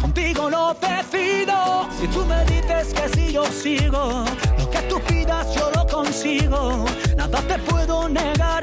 Contigo 0.00 0.50
lo 0.50 0.74
decido. 0.74 1.88
Si 2.00 2.06
tú 2.06 2.24
me 2.26 2.44
dices 2.44 2.94
que 2.94 3.08
si 3.08 3.32
yo 3.32 3.44
sigo, 3.46 4.24
lo 4.56 4.70
que 4.70 4.82
tú 4.88 5.00
pidas 5.00 5.52
yo 5.52 5.68
lo 5.74 5.84
consigo. 5.86 6.84
Nada 7.16 7.40
te 7.40 7.58
puedo 7.58 8.08
negar, 8.08 8.62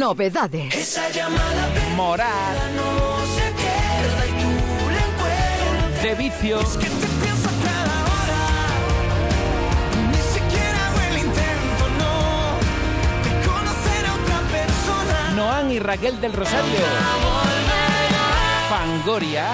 Novedades. 0.00 0.74
Esa 0.74 1.10
llamada 1.10 1.68
Morar. 1.94 2.54
no 2.74 3.18
se 3.36 3.46
pierda 3.60 4.26
y 4.26 4.32
tú 4.40 4.52
la 4.94 5.02
encuentras. 5.10 6.02
De 6.02 6.14
vicio. 6.14 6.58
Que 6.80 6.88
te 6.88 7.06
pienso 7.20 7.50
cada 7.62 7.96
hora. 8.08 8.42
Ni 10.10 10.22
siquiera 10.34 10.78
hago 10.86 11.00
el 11.10 11.16
intento, 11.18 11.84
no. 12.00 12.14
De 13.24 13.32
conocer 13.46 14.02
a 14.06 14.14
otra 14.14 14.38
persona. 14.56 15.16
Noan 15.36 15.70
y 15.70 15.78
Raquel 15.78 16.18
del 16.18 16.32
Rosario. 16.32 16.80
Fangoria. 18.70 19.46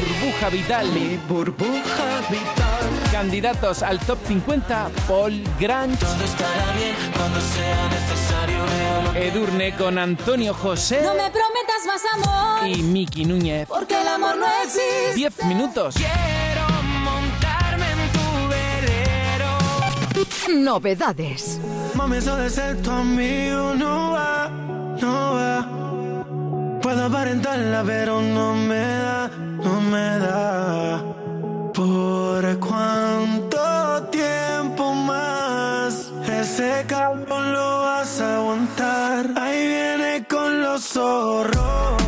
Burbuja 0.00 0.48
vital. 0.50 0.86
Mi 0.92 1.16
burbuja 1.28 2.20
vital. 2.30 2.82
Candidatos 3.10 3.82
al 3.82 3.98
top 4.00 4.18
50, 4.26 4.90
Paul 5.06 5.42
Grant. 5.60 5.98
Todo 6.00 6.24
estará 6.24 6.72
bien 6.76 6.94
cuando 7.16 7.40
sea 7.40 7.88
necesario. 7.88 8.62
Edurne 9.14 9.74
con 9.76 9.98
Antonio 9.98 10.54
José 10.54 11.02
No 11.02 11.12
me 11.14 11.30
prometas 11.30 11.86
más 11.86 12.02
amor. 12.14 12.66
y 12.68 12.82
Miki 12.82 13.24
Núñez. 13.24 13.68
Porque 13.68 14.00
el 14.00 14.08
amor 14.08 14.36
no 14.36 14.46
existe. 14.64 15.14
10 15.14 15.44
minutos. 15.44 15.94
Quiero 15.94 16.66
montarme 17.04 17.86
en 17.90 18.12
tu 18.12 18.48
velero. 18.48 19.58
Novedades. 20.62 21.60
Mami, 21.94 22.16
eso 22.16 22.36
de 22.36 22.48
ser 22.48 22.80
tu 22.82 22.90
amigo 22.90 23.74
no 23.74 24.12
va, 24.12 24.48
no 25.00 25.34
va. 25.34 25.81
Puedo 26.92 27.06
aparentarla, 27.06 27.82
pero 27.86 28.20
no 28.20 28.54
me 28.54 28.76
da, 28.76 29.30
no 29.64 29.80
me 29.80 30.18
da. 30.18 31.02
¿Por 31.72 32.58
cuánto 32.58 34.02
tiempo 34.10 34.92
más 34.92 36.12
ese 36.28 36.84
cabrón 36.86 37.54
lo 37.54 37.78
vas 37.78 38.20
a 38.20 38.36
aguantar? 38.36 39.24
Ahí 39.36 39.68
viene 39.68 40.26
con 40.28 40.60
los 40.60 40.82
zorros. 40.82 42.01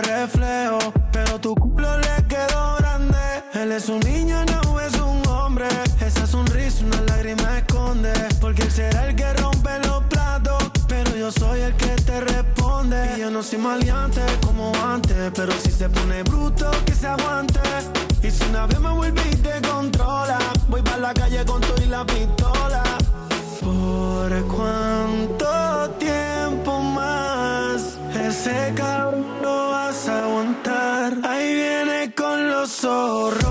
Reflejo, 0.00 0.78
pero 1.12 1.38
tu 1.38 1.54
culo 1.54 1.98
le 1.98 2.26
quedó 2.26 2.76
grande. 2.78 3.18
Él 3.54 3.72
es 3.72 3.88
un 3.88 4.00
niño, 4.00 4.44
no 4.46 4.80
es 4.80 4.94
un 4.94 5.26
hombre. 5.28 5.66
Esa 6.00 6.26
sonrisa, 6.26 6.84
una 6.84 7.00
lágrima 7.02 7.58
esconde. 7.58 8.12
Porque 8.40 8.62
él 8.62 8.70
será 8.70 9.06
el 9.08 9.14
que 9.14 9.32
rompe 9.34 9.70
los 9.86 10.02
platos, 10.04 10.70
pero 10.88 11.14
yo 11.16 11.30
soy 11.30 11.60
el 11.60 11.74
que 11.74 11.94
te 12.06 12.20
responde. 12.20 13.14
Y 13.16 13.20
yo 13.20 13.30
no 13.30 13.42
soy 13.42 13.58
maleante 13.58 14.22
como 14.44 14.72
antes, 14.84 15.30
pero 15.34 15.52
si 15.52 15.70
se 15.70 15.88
pone 15.88 16.22
bruto, 16.22 16.70
que 16.86 16.94
se 16.94 17.06
aguante. 17.06 17.60
Y 18.22 18.30
si 18.30 18.44
una 18.44 18.66
vez 18.66 18.80
me 18.80 18.90
vuelve 18.90 19.22
y 19.32 19.36
te 19.36 19.60
controla, 19.68 20.38
voy 20.68 20.82
para 20.82 20.98
la 20.98 21.14
calle 21.14 21.44
con 21.44 21.60
todo 21.60 21.82
y 21.82 21.86
la 21.86 22.06
pistola. 22.06 22.41
Con 32.82 33.41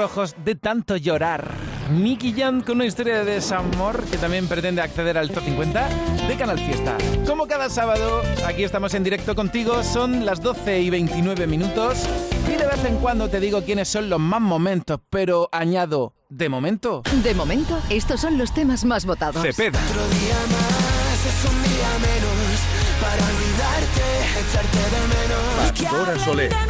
rojos 0.00 0.34
de 0.46 0.54
tanto 0.54 0.96
llorar. 0.96 1.46
Nicky 1.92 2.32
Jam 2.32 2.62
con 2.62 2.76
una 2.76 2.86
historia 2.86 3.22
de 3.22 3.34
desamor 3.34 4.02
que 4.04 4.16
también 4.16 4.46
pretende 4.46 4.80
acceder 4.80 5.18
al 5.18 5.30
top 5.30 5.44
50 5.44 5.88
de 6.26 6.36
Canal 6.36 6.58
Fiesta. 6.58 6.96
Como 7.26 7.46
cada 7.46 7.68
sábado, 7.68 8.22
aquí 8.46 8.64
estamos 8.64 8.94
en 8.94 9.04
directo 9.04 9.34
contigo, 9.34 9.82
son 9.82 10.24
las 10.24 10.40
12 10.40 10.80
y 10.80 10.88
29 10.88 11.46
minutos 11.46 12.08
y 12.48 12.52
de 12.56 12.66
vez 12.66 12.82
en 12.86 12.96
cuando 12.96 13.28
te 13.28 13.40
digo 13.40 13.62
quiénes 13.62 13.88
son 13.88 14.08
los 14.08 14.18
más 14.18 14.40
momentos, 14.40 15.00
pero 15.10 15.50
añado, 15.52 16.14
de 16.30 16.48
momento, 16.48 17.02
De 17.22 17.34
momento, 17.34 17.78
estos 17.90 18.22
son 18.22 18.38
los 18.38 18.54
temas 18.54 18.86
más 18.86 19.04
votados. 19.04 19.42
Cepeda. 19.42 19.78
Otro 19.90 20.08
día 20.08 20.38
más 20.48 21.26
es 21.26 21.44
un 21.44 21.62
día 21.62 21.90
menos 22.08 22.60
para 23.02 23.22
olvidarte, 23.32 24.06
echarte 24.48 24.78
de 24.78 25.02
menos. 25.14 25.72
Pastora 25.72 26.18
Soler. 26.24 26.69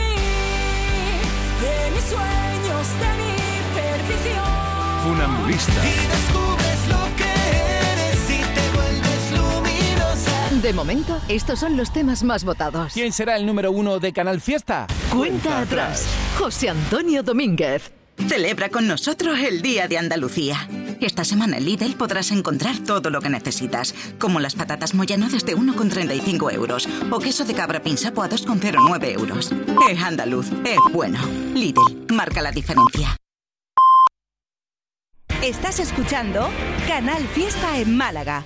Funambulista. 5.02 5.72
Y 5.72 6.06
descubres 6.06 6.88
lo 6.88 7.16
que 7.16 7.24
eres 7.24 8.30
y 8.30 8.38
te 8.54 8.70
vuelves 8.76 9.32
luminosa. 9.32 10.60
De 10.62 10.72
momento, 10.74 11.20
estos 11.28 11.58
son 11.58 11.76
los 11.76 11.92
temas 11.92 12.22
más 12.22 12.44
votados. 12.44 12.92
¿Quién 12.92 13.12
será 13.12 13.36
el 13.36 13.46
número 13.46 13.72
uno 13.72 13.98
de 13.98 14.12
Canal 14.12 14.40
Fiesta? 14.40 14.86
Cuenta 15.10 15.60
atrás. 15.60 16.06
José 16.38 16.68
Antonio 16.68 17.22
Domínguez. 17.22 17.92
Celebra 18.28 18.68
con 18.68 18.86
nosotros 18.86 19.38
el 19.38 19.62
Día 19.62 19.88
de 19.88 19.96
Andalucía. 19.96 20.68
Esta 21.00 21.24
semana 21.24 21.56
en 21.56 21.64
Lidl 21.64 21.96
podrás 21.96 22.30
encontrar 22.30 22.78
todo 22.80 23.08
lo 23.08 23.22
que 23.22 23.30
necesitas, 23.30 23.94
como 24.18 24.38
las 24.38 24.54
patatas 24.54 24.92
Moyano 24.92 25.30
desde 25.30 25.56
1,35 25.56 26.52
euros 26.52 26.86
o 27.10 27.18
queso 27.18 27.46
de 27.46 27.54
cabra 27.54 27.80
pinsapo 27.82 28.22
a 28.22 28.28
2,09 28.28 29.14
euros. 29.14 29.50
Es 29.88 30.02
andaluz, 30.02 30.50
es 30.64 30.78
bueno. 30.92 31.18
Lidl, 31.54 32.06
marca 32.12 32.42
la 32.42 32.52
diferencia. 32.52 33.16
Estás 35.42 35.80
escuchando 35.80 36.50
Canal 36.86 37.22
Fiesta 37.28 37.78
en 37.78 37.96
Málaga. 37.96 38.44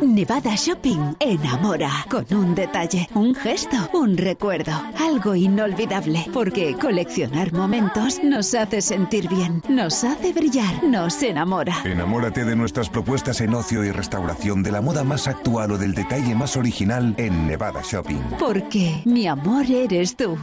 Nevada 0.00 0.54
Shopping 0.56 1.16
enamora 1.20 2.06
con 2.10 2.24
un 2.30 2.54
detalle, 2.54 3.06
un 3.14 3.34
gesto, 3.34 3.76
un 3.92 4.16
recuerdo, 4.16 4.72
algo 4.98 5.34
inolvidable, 5.34 6.26
porque 6.32 6.74
coleccionar 6.80 7.52
momentos 7.52 8.22
nos 8.22 8.54
hace 8.54 8.80
sentir 8.80 9.28
bien, 9.28 9.62
nos 9.68 10.02
hace 10.02 10.32
brillar, 10.32 10.82
nos 10.84 11.22
enamora. 11.22 11.76
Enamórate 11.84 12.46
de 12.46 12.56
nuestras 12.56 12.88
propuestas 12.88 13.42
en 13.42 13.52
ocio 13.54 13.84
y 13.84 13.90
restauración 13.90 14.62
de 14.62 14.72
la 14.72 14.80
moda 14.80 15.04
más 15.04 15.28
actual 15.28 15.72
o 15.72 15.78
del 15.78 15.94
detalle 15.94 16.34
más 16.34 16.56
original 16.56 17.14
en 17.18 17.46
Nevada 17.46 17.82
Shopping. 17.82 18.22
Porque 18.38 19.02
mi 19.04 19.26
amor 19.26 19.66
eres 19.66 20.16
tú. 20.16 20.38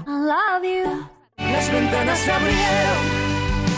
Las 1.37 1.71
ventanas 1.71 2.19
se 2.19 2.31
abrieron 2.31 3.24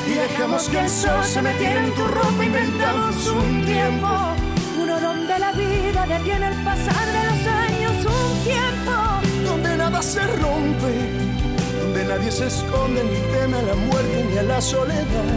y 0.07 0.13
dejamos 0.13 0.69
que 0.69 0.79
el 0.79 0.89
sol 0.89 1.23
se 1.23 1.41
metiera 1.41 1.83
en 1.83 1.93
tu 1.93 2.03
ropa. 2.07 2.45
Inventamos 2.45 3.27
un 3.27 3.65
tiempo, 3.65 4.07
uno 4.81 4.99
donde 4.99 5.39
la 5.39 5.51
vida 5.51 6.05
detiene 6.07 6.47
el 6.47 6.63
pasar 6.63 7.05
de 7.17 7.23
los 7.29 7.41
años. 7.65 8.05
Un 8.05 8.43
tiempo 8.43 8.93
donde 9.49 9.77
nada 9.77 10.01
se 10.01 10.25
rompe, 10.43 10.93
donde 11.81 12.05
nadie 12.05 12.31
se 12.31 12.47
esconde 12.47 13.03
ni 13.03 13.19
teme 13.33 13.57
a 13.57 13.61
la 13.63 13.75
muerte 13.75 14.25
ni 14.29 14.37
a 14.37 14.43
la 14.43 14.61
soledad. 14.61 15.29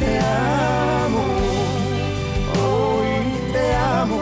Te 0.00 0.18
amo, 0.18 1.24
hoy 2.60 3.12
te 3.52 3.74
amo, 3.74 4.20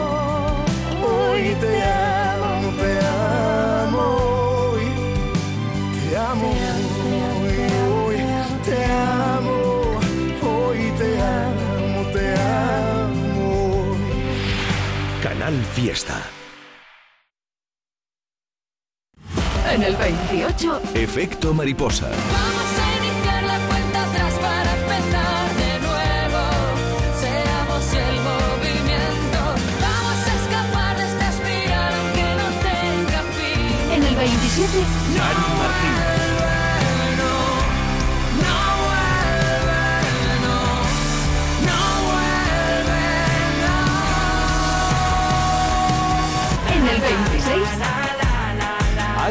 hoy 1.03 1.55
te 1.59 1.83
amo, 1.83 2.30
Canal 15.51 15.65
Fiesta. 15.73 16.17
En 19.69 19.83
el 19.83 19.95
28, 19.97 20.81
Efecto 20.93 21.53
mariposa. 21.53 22.07
Vamos 22.09 22.71
a 22.79 22.97
iniciar 22.97 23.43
la 23.43 23.59
cuenta 23.67 24.03
atrás 24.09 24.33
para 24.35 24.71
empezar 24.79 25.55
de 25.61 25.73
nuevo. 25.87 26.43
Seamos 27.19 27.83
el 27.93 28.15
movimiento. 28.31 29.39
Vamos 29.87 30.19
a 30.23 30.33
escapar 30.39 30.97
de 30.97 31.03
esta 31.11 31.29
espiral 31.29 31.93
aunque 31.99 32.25
no 32.39 32.47
tenga 32.69 33.21
fin. 33.35 33.91
en 33.91 34.03
el 34.03 34.15
27, 34.15 34.77
Dani 34.77 34.87
Martín. 35.17 35.57
No 35.57 35.60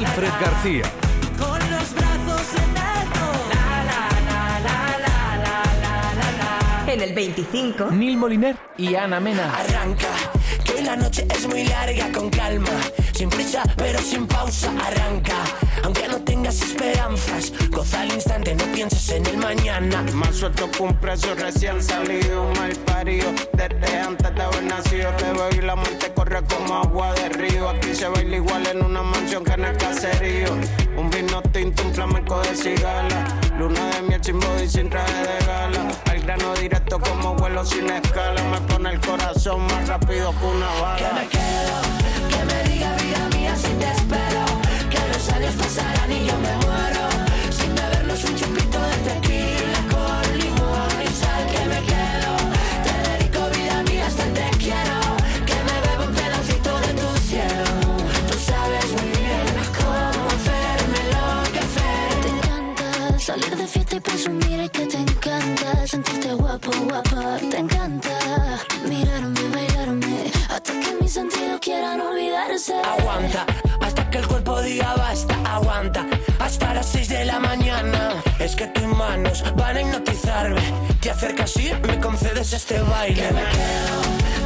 Alfred 0.00 0.32
García. 0.40 0.84
Con 1.38 1.58
los 1.58 1.94
brazos 1.94 2.54
en 2.54 2.78
alto. 2.78 3.20
En 6.86 7.00
el 7.02 7.12
25, 7.12 7.90
Neil 7.90 8.16
Moliner 8.16 8.56
y 8.78 8.94
Ana 8.94 9.20
Mena. 9.20 9.54
Arranca, 9.54 10.08
que 10.64 10.72
hoy 10.72 10.84
la 10.84 10.96
noche 10.96 11.26
es 11.28 11.46
muy 11.46 11.64
larga, 11.64 12.10
con 12.12 12.30
calma, 12.30 12.70
sin 13.20 13.28
prisa 13.28 13.62
pero 13.76 13.98
sin 13.98 14.26
pausa, 14.26 14.72
arranca. 14.82 15.34
Aunque 15.84 16.08
no 16.08 16.22
tengas 16.22 16.62
esperanzas, 16.62 17.52
goza 17.68 18.00
al 18.00 18.12
instante, 18.14 18.54
no 18.54 18.64
pienses 18.72 19.10
en 19.10 19.26
el 19.26 19.36
mañana. 19.36 20.02
Más 20.14 20.36
suelto 20.36 20.70
que 20.70 20.82
un 20.82 20.94
preso 20.94 21.34
recién 21.34 21.82
salido, 21.82 22.50
mal 22.56 22.72
parido. 22.86 23.30
Desde 23.52 23.98
antes 23.98 24.34
de 24.34 24.42
haber 24.42 24.62
nacido, 24.62 25.10
te 25.18 25.32
veo 25.32 25.50
y 25.50 25.60
la 25.60 25.76
muerte 25.76 26.10
corre 26.14 26.42
como 26.44 26.76
agua 26.76 27.12
de 27.12 27.28
río. 27.28 27.68
Aquí 27.68 27.94
se 27.94 28.08
baila 28.08 28.36
igual 28.36 28.66
en 28.66 28.82
una 28.82 29.02
mansión 29.02 29.44
que 29.44 29.52
en 29.52 29.64
el 29.66 29.76
caserío. 29.76 30.56
Un 30.96 31.10
vino 31.10 31.42
tinto, 31.52 31.82
un 31.82 31.94
flamenco 31.94 32.40
de 32.40 32.56
cigala. 32.56 33.26
Luna 33.58 33.84
de 33.90 34.02
miel 34.02 34.24
sin 34.24 34.40
body, 34.40 34.66
sin 34.66 34.88
traje 34.88 35.12
de 35.12 35.46
gala. 35.46 35.92
Al 36.10 36.20
grano 36.22 36.54
directo 36.54 36.98
como 36.98 37.34
vuelo 37.34 37.66
sin 37.66 37.90
escala. 37.90 38.42
Me 38.44 38.60
pone 38.62 38.90
el 38.92 39.00
corazón 39.00 39.60
más 39.66 39.86
rápido 39.88 40.32
que 40.38 40.46
una 40.46 40.72
bala. 40.80 40.96
Que 40.96 41.14
me 41.20 41.28
quedo, 41.28 42.09
pasarán 45.70 46.12
y 46.12 46.26
yo 46.26 46.36
me 46.38 46.54
muero. 46.66 47.04
Sin 47.50 47.74
bebernos 47.74 48.24
un 48.24 48.34
chupito 48.34 48.78
de 48.90 48.96
tequila 49.08 49.80
con 49.92 50.38
limón 50.38 50.94
y 51.04 51.08
sal. 51.20 51.42
Que 51.52 51.62
me 51.70 51.80
quedo, 51.90 52.32
te 52.84 52.94
dedico 53.08 53.40
vida 53.54 53.82
mía 53.84 54.06
hasta 54.06 54.24
te 54.38 54.46
quiero. 54.58 54.98
Que 55.48 55.58
me 55.68 55.76
bebo 55.84 56.04
un 56.08 56.14
pedacito 56.14 56.70
de 56.84 56.90
tu 57.00 57.08
cielo. 57.28 57.70
Tú 58.28 58.36
sabes 58.50 58.86
muy 58.96 59.10
bien 59.20 59.46
cómo 59.78 60.20
hacerme 60.36 60.98
enloquecer. 61.06 62.08
Te 62.24 62.28
encanta 62.36 63.18
salir 63.18 63.56
de 63.56 63.66
fiesta 63.66 63.96
y 63.96 64.00
presumir 64.00 64.70
que 64.70 64.86
te 64.86 64.98
encanta 64.98 65.86
sentirte 65.86 66.34
guapo, 66.34 66.70
guapa. 66.86 67.38
Te 67.50 67.58
encanta 67.58 68.18
mirarme, 68.88 69.42
bailarme 69.54 70.32
hasta 70.48 70.72
que 70.80 70.96
mis 71.00 71.12
sentidos 71.12 71.60
quieran 71.60 72.00
olvidarse. 72.00 72.74
Aguanta, 72.82 73.46
hasta 73.80 74.10
que 74.10 74.18
el 74.18 74.26
cuerpo 74.26 74.60
diga 74.62 74.99
Hasta 76.38 76.74
las 76.74 76.86
6 76.86 77.08
de 77.08 77.24
la 77.24 77.38
mañana. 77.38 78.22
Es 78.38 78.56
que 78.56 78.66
tus 78.68 78.84
manos 78.84 79.44
van 79.56 79.76
a 79.76 79.80
hipnotizarme. 79.82 80.60
Te 81.00 81.10
acercas 81.10 81.56
y 81.56 81.72
me 81.86 81.98
concedes 82.00 82.52
este 82.52 82.80
baile. 82.80 83.14
Que 83.14 83.32
me 83.32 83.42
quedo, 83.42 84.00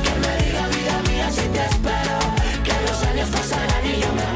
que 0.04 0.12
me 0.20 0.44
diga 0.44 0.66
vida 0.68 1.02
mía 1.08 1.30
si 1.30 1.48
te 1.48 1.64
espero. 1.64 2.18
Que 2.64 2.72
los 2.86 3.02
años 3.04 3.28
pasarán 3.30 3.86
y 3.86 4.00
yo 4.00 4.12
me 4.12 4.33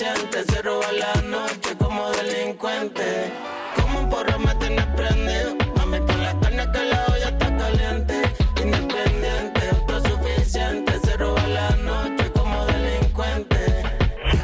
Se 0.00 0.62
roba 0.62 0.90
la 0.92 1.20
noche 1.20 1.76
como 1.78 2.10
delincuente. 2.12 3.30
Como 3.76 3.98
un 3.98 4.08
porro 4.08 4.38
me 4.38 4.54
tiene 4.54 4.80
prendido. 4.96 5.54
Mami, 5.76 6.00
por 6.00 6.16
la 6.16 6.40
carne 6.40 6.66
que 6.72 6.84
la 6.86 7.04
olla 7.04 7.28
está 7.28 7.54
caliente. 7.58 8.22
Independiente, 8.64 9.60
autosuficiente. 9.72 10.98
Se 11.04 11.18
roba 11.18 11.46
la 11.48 11.76
noche 11.76 12.32
como 12.32 12.64
delincuente. 12.64 13.82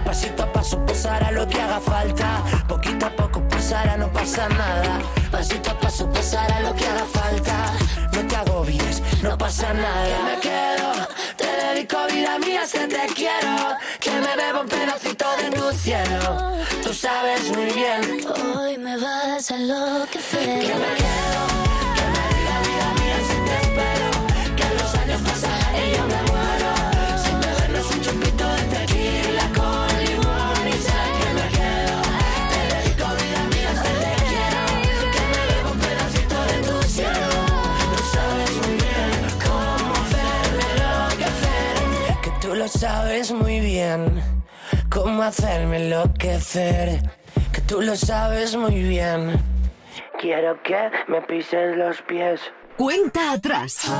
Pasito 0.04 0.42
a 0.42 0.52
paso 0.52 0.84
pasará 0.84 1.30
lo 1.30 1.48
que 1.48 1.58
haga 1.58 1.80
falta. 1.80 2.42
Poquito 2.68 3.06
a 3.06 3.10
poco 3.16 3.40
pasará, 3.48 3.96
no 3.96 4.12
pasa 4.12 4.50
nada. 4.50 5.00
Pasito 5.30 5.70
a 5.70 5.80
paso 5.80 6.06
pasará 6.12 6.60
lo 6.60 6.74
que 6.74 6.86
haga 6.86 7.06
falta. 7.06 7.72
No 8.12 8.26
te 8.26 8.36
agobies, 8.36 9.02
no 9.22 9.38
pasa 9.38 9.72
nada. 9.72 10.04
Que 10.04 10.22
me 10.22 10.40
quedo, 10.40 10.92
dedico 11.76 11.96
vida 12.10 12.38
mía, 12.38 12.62
que 12.70 12.86
te 12.86 13.06
quiero. 13.14 13.76
Que 14.00 14.10
me 14.10 14.36
bebo 14.36 14.60
un 14.62 14.68
pedacito 14.68 15.26
de 15.36 15.50
tu 15.56 15.72
cielo. 15.76 16.52
Tú 16.82 16.92
sabes 16.92 17.48
muy 17.54 17.66
bien. 17.72 18.26
Hoy 18.56 18.78
me 18.78 18.96
vas 18.96 19.50
a 19.50 19.56
enloquecer. 19.56 20.60
Que 20.60 20.74
me 20.84 20.92
quedo, 21.00 21.42
que 21.96 22.04
me 22.14 22.24
diga 22.34 22.56
vida 22.66 22.88
mía 23.00 23.18
si 23.28 23.36
te 23.46 23.54
espero. 23.64 24.08
Que 24.56 24.82
los 24.82 24.94
años 24.94 25.20
pasarán 25.22 25.76
y 25.76 25.96
yo 25.96 26.06
me 26.06 26.25
enloquecer. 42.66 42.66
Que 42.66 42.66
tú 42.66 42.66
lo 42.66 42.68
sabes 42.68 43.32
muy 43.32 43.60
bien 43.60 44.22
cómo 44.90 45.22
hacerme 45.22 45.76
enloquecer. 45.84 47.00
Que 47.52 47.60
tú 47.62 47.80
lo 47.80 47.96
sabes 47.96 48.56
muy 48.56 48.82
bien. 48.82 49.40
Quiero 50.20 50.60
que 50.62 50.90
me 51.08 51.20
pises 51.22 51.76
los 51.76 52.02
pies. 52.02 52.40
cuenta 52.76 53.32
atrás. 53.32 53.90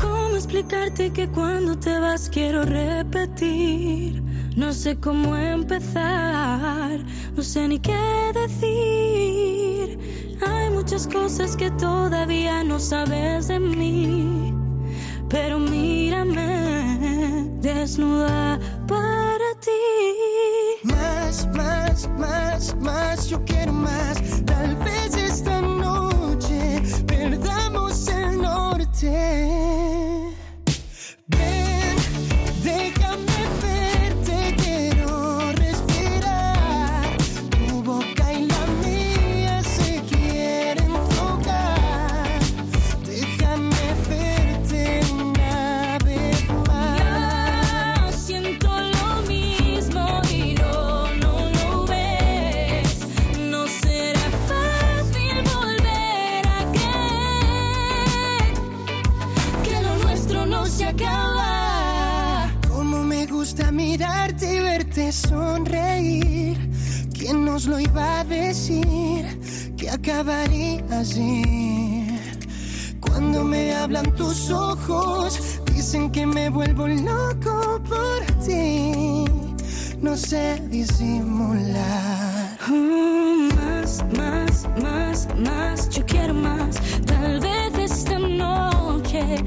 ¿Cómo 0.00 0.36
explicarte 0.36 1.12
que 1.12 1.28
cuando 1.28 1.78
te 1.78 1.98
vas 1.98 2.28
quiero 2.28 2.64
repetir? 2.64 4.22
No 4.58 4.72
sé 4.72 4.98
cómo 4.98 5.36
empezar, 5.36 6.98
no 7.36 7.42
sé 7.44 7.68
ni 7.68 7.78
qué 7.78 7.96
decir. 8.34 9.96
Hay 10.44 10.70
muchas 10.70 11.06
cosas 11.06 11.54
que 11.56 11.70
todavía 11.70 12.64
no 12.64 12.80
sabes 12.80 13.46
de 13.46 13.60
mí. 13.60 14.52
pero 15.28 15.60
mírame 15.60 17.48
desnuda 17.60 18.58
para 18.88 19.54
ti. 19.60 20.82
Más, 20.82 21.46
más, 21.54 22.08
más, 22.18 22.76
más, 22.80 23.28
yo 23.28 23.44
quiero 23.44 23.72
más. 23.72 24.44
Tal 24.44 24.74
vez 24.74 25.14
esta 25.14 25.60
noche 25.60 26.82
perdamos 27.06 28.08
el 28.08 28.42
norte. 28.42 30.27
Sonreír. 65.12 66.56
¿Quién 67.18 67.44
nos 67.44 67.66
lo 67.66 67.80
iba 67.80 68.20
a 68.20 68.24
decir? 68.24 69.24
Que 69.76 69.90
acabaría 69.90 70.82
así. 70.90 72.06
Cuando 73.00 73.44
me 73.44 73.74
hablan 73.74 74.14
tus 74.14 74.50
ojos, 74.50 75.60
dicen 75.74 76.10
que 76.10 76.26
me 76.26 76.48
vuelvo 76.50 76.86
loco 76.86 77.80
por 77.88 78.24
ti. 78.44 79.24
No 80.00 80.16
sé 80.16 80.62
disimular. 80.68 82.58
Mm, 82.68 83.48
más, 83.56 84.04
más, 84.16 84.68
más, 84.82 85.28
más, 85.36 85.88
yo 85.90 86.04
quiero 86.06 86.34
más. 86.34 86.76
Tal 87.06 87.40
vez 87.40 87.72
esta 87.78 88.18
noche 88.18 89.42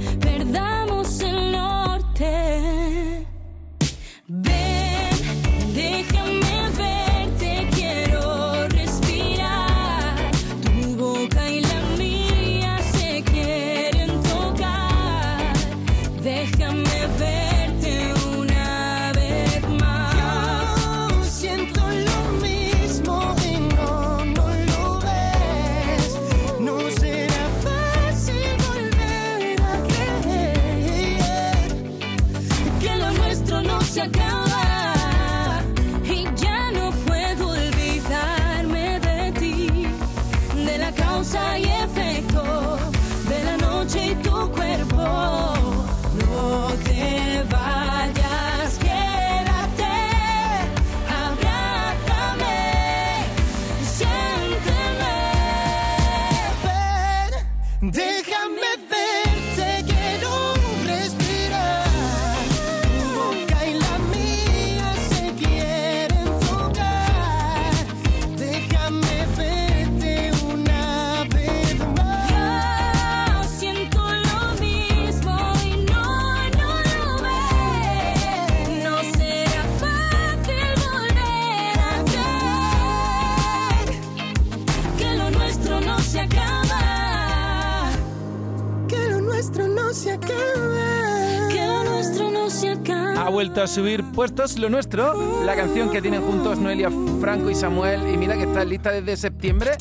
a 93.62 93.68
subir 93.68 94.04
puestos 94.12 94.58
lo 94.58 94.70
nuestro, 94.70 95.44
la 95.46 95.56
canción 95.56 95.92
que 95.92 96.02
tienen 96.02 96.22
juntos 96.22 96.58
Noelia 96.58 96.90
Franco 97.20 97.50
y 97.50 97.56
Samuel. 97.56 98.12
Y 98.12 98.18
mira 98.18 98.36
que 98.36 98.44
está 98.44 98.66
lista 98.66 98.92
desde 98.92 99.16
septiembre. 99.18 99.72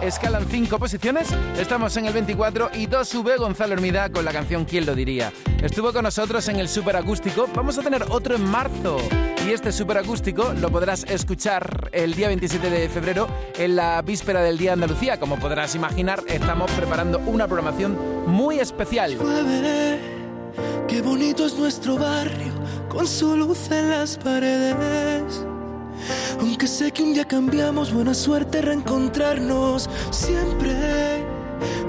Escalan 0.00 0.46
cinco 0.48 0.78
posiciones, 0.78 1.28
estamos 1.58 1.96
en 1.96 2.06
el 2.06 2.12
24 2.12 2.70
y 2.74 2.86
dos 2.86 3.08
sube 3.08 3.36
Gonzalo 3.36 3.74
Hermida 3.74 4.10
con 4.10 4.24
la 4.24 4.32
canción 4.32 4.64
¿Quién 4.64 4.86
lo 4.86 4.94
diría? 4.94 5.32
Estuvo 5.62 5.92
con 5.92 6.02
nosotros 6.02 6.46
en 6.48 6.60
el 6.60 6.68
Super 6.68 6.96
Acústico, 6.96 7.48
vamos 7.54 7.78
a 7.78 7.82
tener 7.82 8.04
otro 8.10 8.34
en 8.36 8.44
marzo 8.44 8.98
y 9.46 9.52
este 9.52 9.72
Super 9.72 9.98
Acústico 9.98 10.52
lo 10.60 10.70
podrás 10.70 11.04
escuchar 11.04 11.90
el 11.92 12.14
día 12.14 12.28
27 12.28 12.70
de 12.70 12.88
febrero 12.88 13.28
en 13.56 13.76
la 13.76 14.02
víspera 14.02 14.42
del 14.42 14.58
Día 14.58 14.70
de 14.70 14.74
Andalucía. 14.74 15.18
Como 15.18 15.38
podrás 15.38 15.74
imaginar, 15.74 16.22
estamos 16.26 16.70
preparando 16.72 17.18
una 17.20 17.46
programación 17.46 17.96
muy 18.26 18.58
especial. 18.58 19.16
Qué 20.88 21.02
bonito 21.02 21.46
es 21.46 21.58
nuestro 21.58 21.96
barrio, 21.96 22.53
con 22.94 23.06
su 23.06 23.36
luz 23.36 23.70
en 23.70 23.90
las 23.90 24.16
paredes. 24.16 25.44
Aunque 26.40 26.66
sé 26.66 26.92
que 26.92 27.02
un 27.02 27.12
día 27.12 27.24
cambiamos, 27.24 27.92
buena 27.92 28.14
suerte 28.14 28.62
reencontrarnos. 28.62 29.90
Siempre 30.10 31.16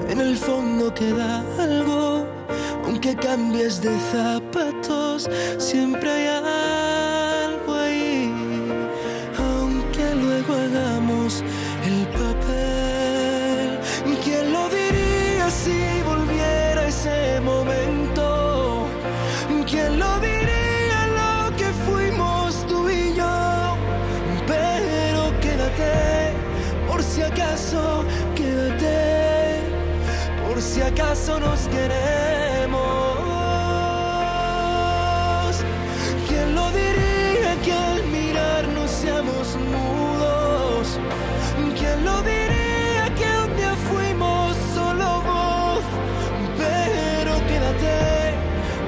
en 0.08 0.20
el 0.20 0.36
fondo 0.36 0.92
queda 0.92 1.44
algo. 1.58 2.26
Aunque 2.84 3.14
cambies 3.14 3.80
de 3.80 3.96
zapatos, 4.12 5.28
siempre 5.58 6.10
hay 6.10 6.26
algo 6.26 6.75
acaso 31.06 31.38
nos 31.38 31.60
queremos. 31.68 32.78
¿Quién 36.28 36.54
lo 36.54 36.70
diría 36.72 37.56
que 37.64 37.72
al 37.72 38.02
mirarnos 38.08 38.90
seamos 38.90 39.56
mudos? 39.72 40.98
¿Quién 41.78 42.04
lo 42.04 42.22
diría 42.22 43.04
que 43.18 43.28
un 43.44 43.56
día 43.56 43.74
fuimos 43.88 44.56
solo 44.74 45.22
voz? 45.30 45.84
Pero 46.58 47.32
quédate, 47.48 48.34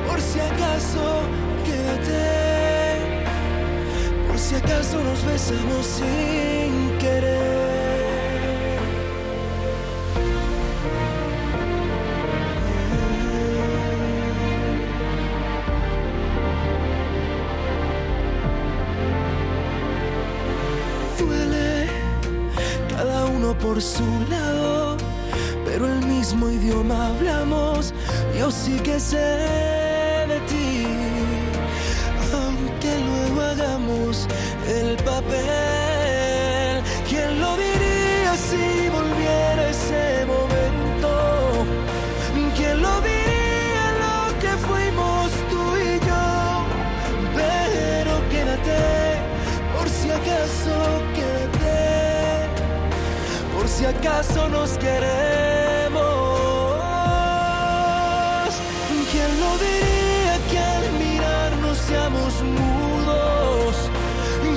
por 0.08 0.20
si 0.20 0.40
acaso, 0.40 1.04
quédate, 1.66 2.24
por 4.26 4.38
si 4.38 4.54
acaso 4.56 4.96
nos 5.04 5.24
besamos 5.24 5.86
sin 5.86 6.67
por 23.78 23.82
su 23.84 24.02
lado, 24.28 24.96
pero 25.64 25.86
el 25.86 26.04
mismo 26.04 26.50
idioma 26.50 27.06
hablamos. 27.06 27.94
Yo 28.36 28.50
sí 28.50 28.76
que 28.80 28.98
sé 28.98 29.77
acaso 54.08 54.48
nos 54.48 54.70
queremos. 54.78 56.00
¿Quién 59.12 59.40
lo 59.40 59.50
diría 59.58 60.36
que 60.50 60.58
al 60.58 60.92
mirarnos 60.92 61.78
seamos 61.78 62.32
mudos? 62.42 63.76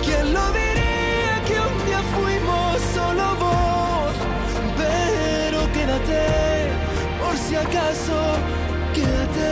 ¿Quién 0.05 0.33
lo 0.33 0.45
diría 0.51 1.35
que 1.47 1.55
un 1.69 1.85
día 1.85 2.01
fuimos 2.15 2.81
solo 2.95 3.25
vos? 3.45 4.15
Pero 4.77 5.59
quédate, 5.73 6.23
por 7.21 7.35
si 7.37 7.55
acaso, 7.55 8.17
quédate. 8.93 9.51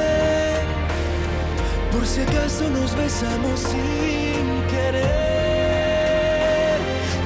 Por 1.92 2.06
si 2.06 2.22
acaso 2.22 2.70
nos 2.70 2.96
besamos 2.96 3.60
sin 3.60 4.64
querer. 4.72 5.39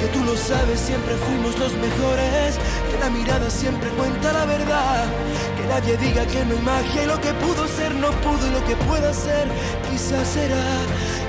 Que 0.03 0.09
tú 0.09 0.25
lo 0.25 0.35
sabes, 0.35 0.81
siempre 0.81 1.15
fuimos 1.15 1.57
los 1.57 1.71
mejores. 1.77 2.59
Que 2.91 2.99
la 2.99 3.09
mirada 3.09 3.49
siempre 3.49 3.89
cuenta 3.91 4.33
la 4.33 4.43
verdad. 4.43 5.05
Que 5.55 5.65
nadie 5.65 5.95
diga 5.95 6.25
que 6.25 6.43
no 6.43 6.55
hay 6.55 6.61
magia 6.61 7.03
y 7.03 7.07
lo 7.07 7.21
que 7.21 7.33
pudo 7.35 7.65
ser 7.69 7.95
no 7.95 8.11
pudo 8.19 8.45
y 8.45 8.51
lo 8.51 8.65
que 8.65 8.75
pueda 8.85 9.13
ser 9.13 9.47
quizás 9.89 10.27
será. 10.27 10.65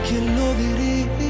quien 0.08 0.26
lo 0.36 0.54
diría? 0.54 1.23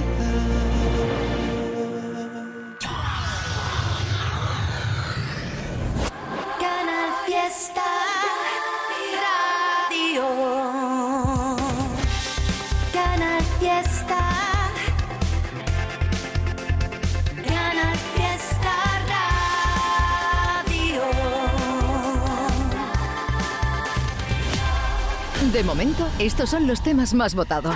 De 25.52 25.62
momento, 25.62 26.08
estos 26.18 26.48
son 26.50 26.66
los 26.66 26.82
temas 26.82 27.14
más 27.14 27.34
votados. 27.34 27.74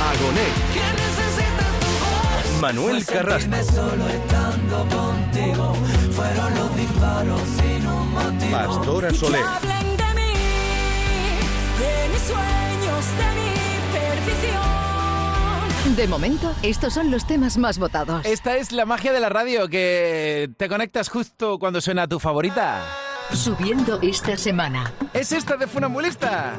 Agoné. 0.00 0.46
Manuel 2.60 3.04
Carrasco. 3.06 3.50
Solo 3.74 4.08
estando 4.08 4.86
contigo 4.94 5.74
fueron 6.12 6.54
los 6.54 6.76
disparos 6.76 7.40
sin 7.56 7.84
un 7.86 8.12
motivo. 8.12 8.52
Pastora 8.52 9.10
Soler. 9.12 9.42
Hablen 9.42 9.96
de 9.96 10.14
mí, 10.14 10.32
de 11.78 12.08
mis 12.12 12.22
sueños, 12.22 13.04
de 13.18 13.32
mi 13.34 13.50
perdición. 13.92 15.96
De 15.96 16.06
momento, 16.06 16.54
estos 16.62 16.92
son 16.92 17.10
los 17.10 17.26
temas 17.26 17.58
más 17.58 17.78
votados. 17.78 18.24
Esta 18.24 18.56
es 18.56 18.70
la 18.72 18.84
magia 18.84 19.12
de 19.12 19.18
la 19.20 19.30
radio, 19.30 19.68
que 19.68 20.50
te 20.56 20.68
conectas 20.68 21.08
justo 21.08 21.58
cuando 21.58 21.80
suena 21.80 22.06
tu 22.06 22.20
favorita. 22.20 22.84
Subiendo 23.32 24.00
esta 24.02 24.36
semana. 24.36 24.92
Es 25.12 25.32
esta 25.32 25.56
de 25.56 25.66
Funambulista. 25.66 26.54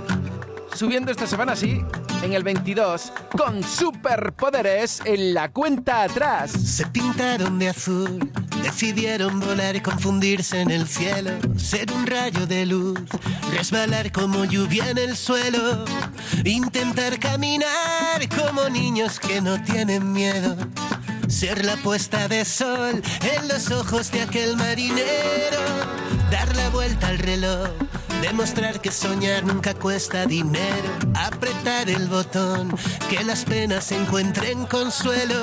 Subiendo 0.74 1.12
esta 1.12 1.26
semana, 1.28 1.56
sí, 1.56 1.84
en 2.22 2.34
el 2.34 2.44
22, 2.44 3.12
con 3.38 3.64
superpoderes 3.64 5.02
en 5.04 5.34
la 5.34 5.50
cuenta 5.52 6.04
atrás. 6.04 6.52
Se 6.52 6.86
pintaron 6.86 7.58
de 7.60 7.70
azul, 7.70 8.32
decidieron 8.62 9.40
volar 9.40 9.76
y 9.76 9.82
confundirse 9.82 10.62
en 10.62 10.72
el 10.72 10.88
cielo, 10.88 11.32
ser 11.58 11.92
un 11.92 12.06
rayo 12.06 12.46
de 12.46 12.66
luz, 12.66 13.00
resbalar 13.52 14.12
como 14.12 14.46
lluvia 14.46 14.90
en 14.90 15.00
el 15.00 15.18
suelo, 15.18 15.84
intentar 16.46 17.20
caminar 17.20 18.30
como 18.30 18.70
niños 18.70 19.20
que 19.20 19.42
no 19.42 19.62
tienen 19.64 20.12
miedo. 20.12 20.56
Ser 21.28 21.64
la 21.64 21.76
puesta 21.78 22.28
de 22.28 22.44
sol 22.44 23.02
en 23.22 23.48
los 23.48 23.70
ojos 23.70 24.12
de 24.12 24.24
aquel 24.24 24.58
marinero, 24.58 25.62
dar 26.30 26.56
la 26.56 26.70
vuelta 26.70 27.08
al 27.08 27.18
reloj, 27.20 27.70
demostrar 28.22 28.82
que 28.82 28.92
soñar 28.92 29.44
nunca 29.44 29.74
cuesta 29.74 30.26
dinero, 30.26 30.90
apretar 31.16 31.90
el 31.90 32.08
botón, 32.08 32.76
que 33.10 33.24
las 33.24 33.46
penas 33.46 33.92
encuentren 33.92 34.66
consuelo, 34.66 35.42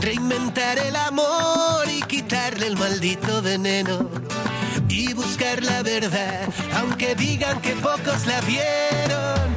reinventar 0.00 0.78
el 0.78 0.96
amor 0.96 1.88
y 1.88 2.02
quitarle 2.02 2.66
el 2.66 2.76
maldito 2.76 3.42
veneno. 3.42 4.08
Y 4.88 5.12
buscar 5.12 5.62
la 5.62 5.82
verdad, 5.82 6.48
aunque 6.76 7.14
digan 7.14 7.60
que 7.60 7.74
pocos 7.76 8.26
la 8.26 8.40
vieron, 8.42 9.56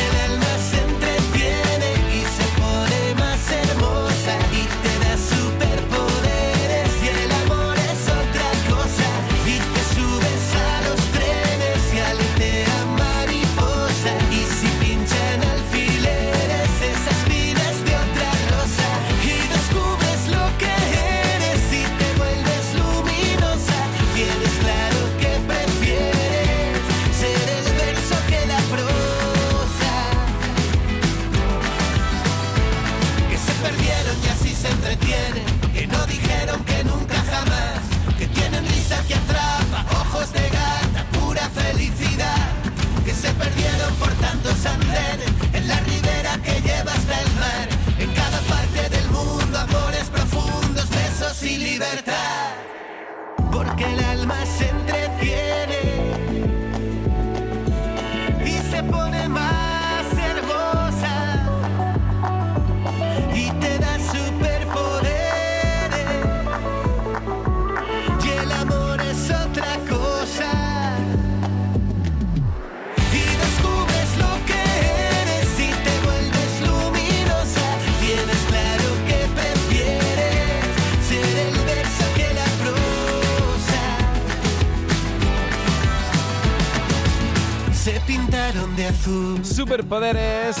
de 88.75 88.87
azul 88.87 89.45
Superpoderes 89.45 90.55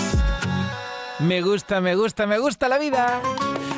Me 1.19 1.41
gusta, 1.41 1.81
me 1.81 1.95
gusta, 1.95 2.25
me 2.25 2.39
gusta 2.39 2.67
la 2.67 2.79
vida. 2.79 3.21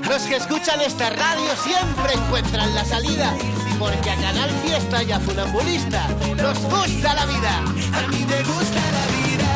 Los 0.08 0.24
que 0.24 0.38
escuchan 0.38 0.80
esta 0.82 1.10
radio 1.10 1.56
siempre 1.62 2.14
encuentran 2.14 2.74
la 2.74 2.86
salida, 2.86 3.34
porque 3.80 4.12
a 4.12 4.16
Canal 4.16 4.50
Fiesta 4.64 5.04
y 5.04 5.12
a 5.12 5.20
Funambulista 5.20 6.08
nos 6.38 6.58
gusta 6.60 7.14
la 7.14 7.26
vida. 7.26 7.58
A 7.58 8.08
mí 8.08 8.26
me 8.26 8.44
gusta 8.44 8.82
la 8.98 9.06
vida, 9.18 9.50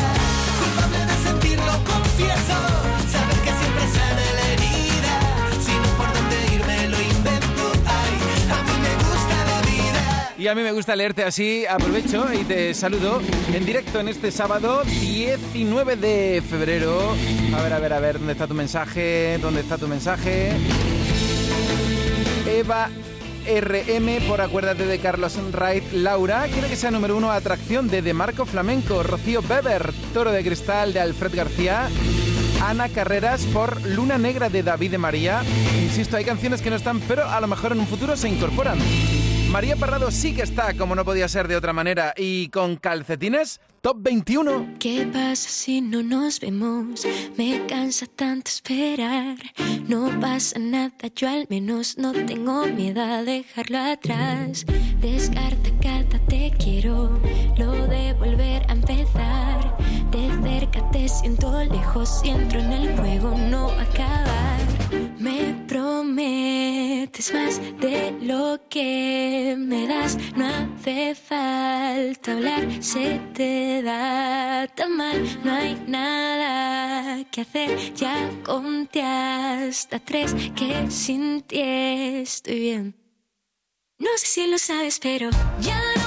culpable 0.59 0.99
de 1.05 1.29
sentirlo, 1.29 1.71
confieso, 1.85 2.57
Y 10.39 10.47
a 10.47 10.53
mí 10.53 10.61
me 10.61 10.71
gusta 10.71 10.95
leerte 10.95 11.23
así. 11.23 11.65
Aprovecho 11.65 12.31
y 12.31 12.43
te 12.43 12.73
saludo 12.75 13.21
en 13.53 13.65
directo 13.65 13.99
en 13.99 14.07
este 14.07 14.31
sábado 14.31 14.83
19 14.83 15.95
de 15.95 16.43
febrero. 16.47 17.15
A 17.55 17.61
ver, 17.63 17.73
a 17.73 17.79
ver, 17.79 17.93
a 17.93 17.99
ver, 17.99 18.19
¿dónde 18.19 18.33
está 18.33 18.45
tu 18.45 18.53
mensaje? 18.53 19.39
¿Dónde 19.41 19.61
está 19.61 19.79
tu 19.79 19.87
mensaje? 19.87 20.51
Eva 22.47 22.89
RM, 23.47 24.27
por 24.27 24.41
acuérdate 24.41 24.85
de 24.85 24.99
Carlos 24.99 25.39
Wright. 25.53 25.91
Laura, 25.93 26.47
quiere 26.51 26.67
que 26.67 26.75
sea 26.75 26.91
número 26.91 27.17
uno 27.17 27.31
atracción 27.31 27.87
de 27.87 28.03
De 28.03 28.13
Marco 28.13 28.45
Flamenco. 28.45 29.01
Rocío 29.01 29.41
Weber, 29.41 29.91
Toro 30.13 30.31
de 30.31 30.43
Cristal 30.43 30.93
de 30.93 30.99
Alfred 30.99 31.35
García. 31.35 31.89
Ana 32.61 32.89
Carreras 32.89 33.43
por 33.45 33.83
Luna 33.87 34.19
Negra 34.19 34.49
de 34.49 34.61
David 34.61 34.91
de 34.91 34.97
María. 34.99 35.41
Insisto, 35.81 36.15
hay 36.15 36.25
canciones 36.25 36.61
que 36.61 36.69
no 36.69 36.75
están, 36.75 36.99
pero 37.01 37.27
a 37.27 37.41
lo 37.41 37.47
mejor 37.47 37.71
en 37.71 37.79
un 37.79 37.87
futuro 37.87 38.15
se 38.15 38.29
incorporan. 38.29 38.77
María 39.51 39.77
Parrado 39.77 40.11
sí 40.11 40.33
que 40.33 40.41
está, 40.41 40.73
como 40.73 40.93
no 40.93 41.05
podía 41.05 41.27
ser 41.27 41.47
de 41.47 41.55
otra 41.55 41.71
manera, 41.71 42.13
y 42.17 42.49
con 42.49 42.75
calcetines, 42.75 43.61
top 43.81 43.97
21. 44.01 44.75
¿Qué 44.77 45.07
pasa 45.11 45.49
si 45.49 45.79
no 45.79 46.03
nos 46.03 46.39
vemos? 46.41 47.07
Me 47.37 47.65
cansa 47.65 48.05
tanto 48.07 48.49
esperar. 48.49 49.37
No 49.87 50.11
pasa 50.19 50.59
nada, 50.59 50.91
yo 51.15 51.29
al 51.29 51.47
menos 51.49 51.97
no 51.97 52.11
tengo 52.11 52.67
miedo 52.67 53.01
a 53.01 53.23
dejarlo 53.23 53.79
atrás. 53.79 54.65
Descarta 54.99 55.69
cada 55.81 56.19
te 56.27 56.51
quiero, 56.59 57.17
lo 57.57 57.87
de 57.87 58.13
volver 58.13 58.63
a 58.69 58.73
empezar. 58.73 59.77
De 60.11 60.29
cerca 60.43 60.91
te 60.91 61.07
siento 61.07 61.63
lejos 61.63 62.21
y 62.23 62.29
entro 62.29 62.59
en 62.59 62.73
el 62.73 62.97
juego, 62.97 63.33
no 63.37 63.69
acabar. 63.69 64.56
Me 65.19 65.65
prometes 65.67 67.33
más 67.33 67.61
de 67.79 68.15
lo 68.21 68.59
que 68.69 69.55
me 69.57 69.87
das. 69.87 70.17
No 70.35 70.45
hace 70.47 71.15
falta 71.15 72.33
hablar, 72.33 72.67
se 72.81 73.19
te 73.33 73.81
da 73.81 74.67
tan 74.67 74.95
mal. 74.95 75.17
No 75.43 75.53
hay 75.53 75.75
nada 75.87 77.23
que 77.31 77.41
hacer. 77.41 77.93
Ya 77.93 78.29
conté 78.43 79.01
hasta 79.01 79.99
tres 79.99 80.33
que 80.55 80.89
sin 80.89 81.41
ti 81.41 81.61
estoy 81.61 82.59
bien. 82.59 82.95
No 83.99 84.09
sé 84.17 84.27
si 84.27 84.47
lo 84.47 84.57
sabes, 84.59 84.99
pero 84.99 85.31
ya 85.59 85.81
no 85.95 86.06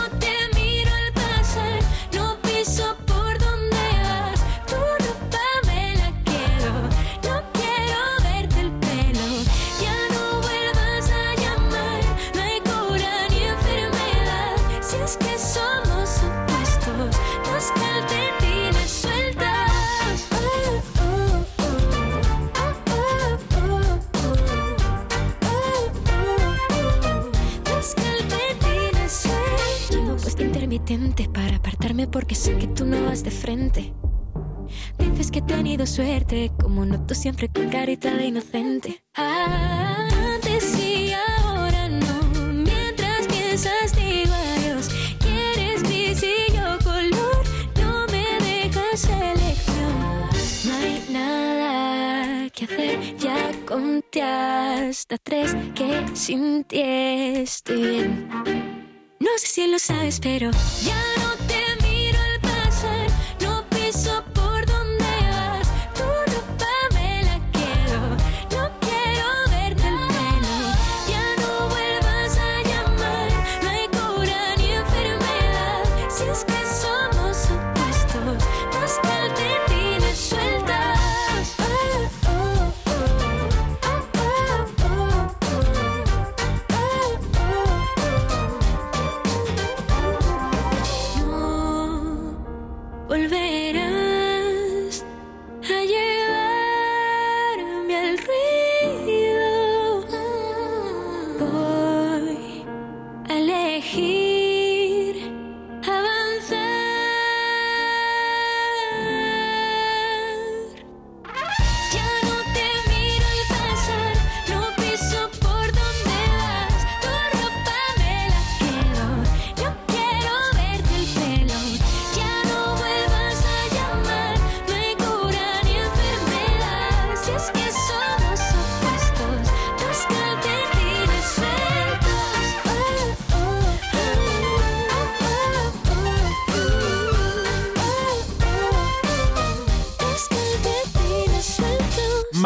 noto 37.10 37.14
siempre 37.20 37.48
con 37.48 37.68
carita 37.68 38.22
inocente. 38.22 38.99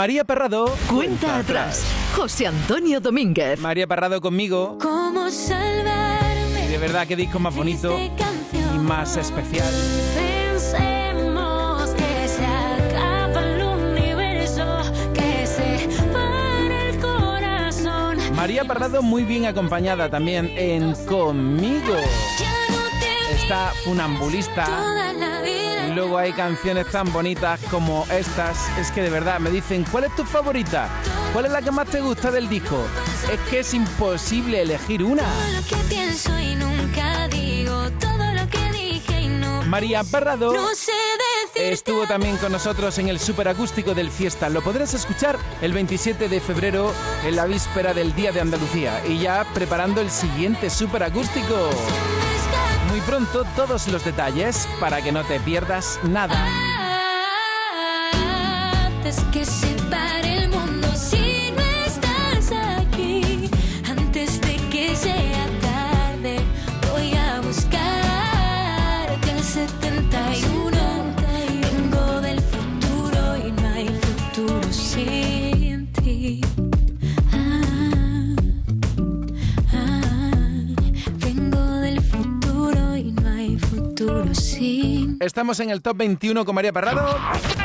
María 0.05 0.23
Parrado. 0.23 0.67
Cuenta 0.87 1.39
atrás. 1.39 1.83
José 2.15 2.47
Antonio 2.47 3.01
Domínguez. 3.01 3.59
María 3.59 3.87
Parrado 3.87 4.21
conmigo. 4.21 4.77
¿Cómo 4.79 5.31
salvarme? 5.31 6.67
Y 6.67 6.69
de 6.69 6.77
verdad, 6.77 7.07
qué 7.07 7.17
disco 7.17 7.39
más 7.39 7.57
bonito 7.57 7.99
y 7.99 8.79
más 8.81 9.17
especial. 9.17 9.73
Pensemos 10.15 11.89
que 11.93 12.29
se 12.29 12.45
acaba 12.45 13.41
el 13.45 13.63
universo, 13.63 14.83
que 15.15 15.47
se 15.47 15.89
para 16.13 16.91
el 16.91 17.01
corazón. 17.01 18.19
María 18.37 18.67
Parrado 18.67 19.01
muy 19.01 19.23
bien 19.23 19.47
acompañada 19.47 20.11
también 20.11 20.53
en 20.55 20.95
Conmigo. 21.07 21.97
Está 23.33 23.73
funambulista. 23.83 24.67
Toda 24.67 25.15
la 25.15 25.41
vida. 25.41 25.64
Luego 25.95 26.19
hay 26.19 26.33
canciones 26.33 26.91
tan 26.91 27.13
bonitas 27.13 27.61
como 27.71 28.05
estas. 28.11 28.59
Es 28.79 28.91
que 28.91 29.03
de 29.03 29.11
verdad 29.11 29.39
me 29.39 29.51
dicen, 29.51 29.85
¿cuál 29.91 30.05
es 30.05 30.17
tu 30.17 30.25
favorita? 30.25 30.89
¿Cuál 31.33 31.47
es 31.47 31.53
la 31.53 31.63
que 31.63 31.71
más 31.71 31.89
te 31.89 32.01
gusta 32.01 32.33
del 32.33 32.49
disco? 32.49 32.85
Es 33.33 33.39
que 33.49 33.61
es 33.61 33.75
imposible 33.75 34.61
elegir 34.61 35.05
una. 35.05 35.23
María 39.67 40.05
Parrado 40.05 40.53
No 40.53 40.69
sé 40.75 40.93
decir. 41.53 41.73
estuvo 41.73 42.07
también 42.07 42.37
con 42.37 42.53
nosotros 42.53 42.97
en 42.99 43.09
el 43.09 43.19
superacústico 43.19 43.95
del 43.95 44.11
Fiesta. 44.11 44.49
Lo 44.49 44.63
podrás 44.63 44.95
escuchar 44.95 45.37
el 45.63 45.73
27 45.73 46.29
de 46.29 46.41
febrero 46.41 46.93
en 47.25 47.35
la 47.35 47.47
víspera 47.47 47.93
del 47.93 48.15
Día 48.15 48.31
de 48.31 48.41
Andalucía 48.41 49.03
y 49.09 49.19
ya 49.19 49.45
preparando 49.53 50.01
el 50.01 50.11
siguiente 50.11 50.71
superacústico. 50.71 51.71
Muy 51.71 52.24
pronto 53.07 53.45
todos 53.57 53.89
los 53.89 54.05
detalles 54.05 54.69
para 54.81 55.03
que 55.03 55.13
no 55.13 55.23
te 55.25 55.41
pierdas 55.41 55.99
nada. 56.05 56.49
Estamos 85.21 85.61
en 85.61 85.71
el 85.71 85.83
top 85.83 85.99
21 85.99 86.45
con 86.45 86.55
María 86.55 86.73
Parrado. 86.73 87.17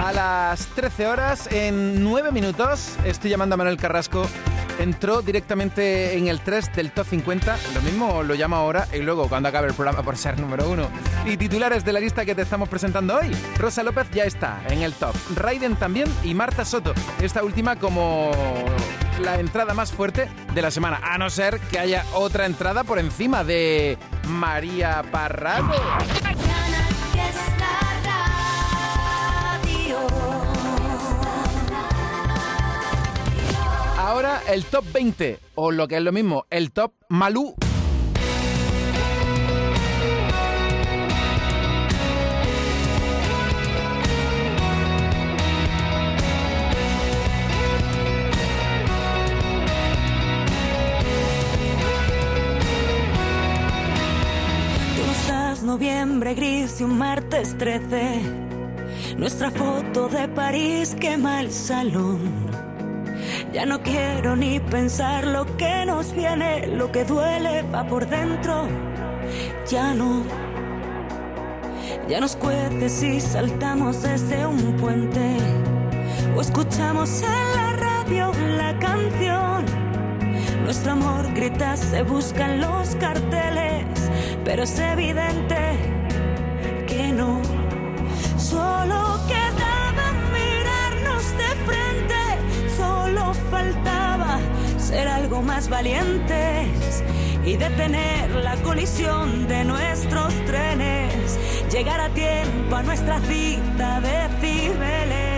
A 0.04 0.12
las 0.12 0.68
13 0.68 1.08
horas, 1.08 1.48
en 1.52 2.04
9 2.04 2.32
minutos, 2.32 2.96
estoy 3.06 3.32
llamando 3.32 3.56
a 3.56 3.58
Manuel 3.58 3.78
Carrasco. 3.78 4.28
Entró 4.80 5.22
directamente 5.22 6.18
en 6.18 6.28
el 6.28 6.40
3 6.40 6.74
del 6.74 6.92
top 6.92 7.06
50. 7.08 7.58
Lo 7.74 7.82
mismo 7.82 8.24
lo 8.24 8.34
llamo 8.36 8.56
ahora 8.56 8.88
y 8.94 9.00
luego 9.00 9.28
cuando 9.28 9.50
acabe 9.50 9.68
el 9.68 9.74
programa 9.74 10.04
por 10.04 10.16
ser 10.16 10.40
número 10.40 10.70
1. 10.70 10.90
Y 11.26 11.38
titulares 11.38 11.84
de 11.84 11.92
la 11.92 12.00
lista 12.00 12.24
que 12.24 12.36
te 12.36 12.44
estamos 12.44 12.70
presentando 12.70 13.18
hoy. 13.18 13.36
Rosa 13.58 13.84
López 13.84 14.10
ya 14.12 14.24
está 14.24 14.62
en 14.70 14.82
el 14.82 14.94
top. 14.94 15.16
Raiden 15.36 15.76
también 15.76 16.08
y 16.24 16.34
Marta 16.34 16.64
Soto. 16.64 16.94
Esta 17.22 17.44
última 17.44 17.76
como 17.78 18.32
la 19.22 19.40
entrada 19.40 19.74
más 19.74 19.92
fuerte 19.92 20.30
de 20.54 20.62
la 20.62 20.72
semana. 20.72 21.02
A 21.04 21.18
no 21.18 21.30
ser 21.30 21.60
que 21.60 21.80
haya 21.80 22.06
otra 22.14 22.46
entrada 22.46 22.86
por 22.86 23.00
encima 23.00 23.44
de 23.44 23.98
María 24.28 25.04
Parrado. 25.12 25.74
Ahora 33.98 34.42
el 34.50 34.66
top 34.66 34.86
20, 34.92 35.40
o 35.56 35.72
lo 35.72 35.88
que 35.88 35.98
es 35.98 36.02
lo 36.02 36.12
mismo, 36.12 36.46
el 36.50 36.72
top 36.72 36.94
Malú. 37.10 37.56
Noviembre 55.70 56.34
gris 56.34 56.82
y 56.82 56.84
un 56.84 56.98
martes 56.98 57.56
13. 57.60 58.22
Nuestra 59.20 59.52
foto 59.52 60.10
de 60.10 60.28
París 60.28 60.96
quema 61.00 61.42
el 61.42 61.52
salón. 61.52 62.20
Ya 63.54 63.68
no 63.68 63.80
quiero 63.84 64.36
ni 64.36 64.60
pensar 64.60 65.28
lo 65.28 65.46
que 65.58 65.86
nos 65.86 66.12
viene, 66.16 66.66
lo 66.66 66.92
que 66.92 67.06
duele 67.06 67.62
va 67.72 67.86
por 67.86 68.08
dentro. 68.08 68.68
Ya 69.70 69.94
no. 69.94 70.24
Ya 72.10 72.20
nos 72.20 72.36
cuece 72.36 72.90
si 72.90 73.22
saltamos 73.22 74.02
desde 74.02 74.48
un 74.48 74.76
puente 74.78 75.38
o 76.36 76.42
escuchamos 76.42 77.22
en 77.22 77.48
la 77.58 77.74
radio 77.74 78.32
la 78.58 78.80
canción. 78.80 79.66
Nuestro 80.64 80.94
amor 80.94 81.32
grita, 81.36 81.78
se 81.78 82.02
buscan 82.02 82.60
los 82.60 82.96
carteles, 82.96 83.79
pero 84.44 84.64
es 84.64 84.80
evidente 84.80 85.78
que 86.88 87.12
no. 87.12 87.42
Solo 88.38 89.20
quedaba 89.28 90.06
mirarnos 90.34 91.24
de 91.38 91.50
frente, 91.68 92.76
solo 92.76 93.34
faltaba 93.52 94.40
ser 94.78 95.08
algo 95.08 95.42
más 95.42 95.70
valientes 95.70 97.04
y 97.46 97.58
detener 97.58 98.30
la 98.32 98.56
colisión 98.58 99.48
de 99.48 99.64
nuestros 99.64 100.34
trenes, 100.46 101.40
llegar 101.72 102.00
a 102.00 102.10
tiempo 102.10 102.76
a 102.76 102.84
nuestra 102.84 103.20
cita 103.22 104.02
de 104.02 104.30
cibeles. 104.42 105.29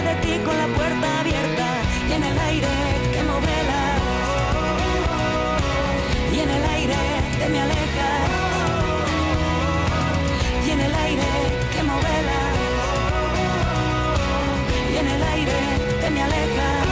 De 0.00 0.14
ti 0.22 0.38
con 0.44 0.56
la 0.56 0.66
puerta 0.68 1.20
abierta 1.20 1.68
y 2.08 2.12
en 2.12 2.24
el 2.24 2.38
aire 2.38 2.68
que 3.12 3.22
vela 3.46 3.82
y 6.32 6.38
en 6.40 6.50
el 6.50 6.64
aire 6.64 6.96
te 7.38 7.48
me 7.50 7.60
alejas 7.60 8.30
y 10.66 10.70
en 10.70 10.80
el 10.80 10.94
aire 10.94 11.30
que 11.72 11.82
vela 11.82 12.40
y 14.92 14.96
en 14.96 15.08
el 15.08 15.22
aire 15.22 15.60
te 16.00 16.10
me 16.10 16.22
alejas 16.22 16.86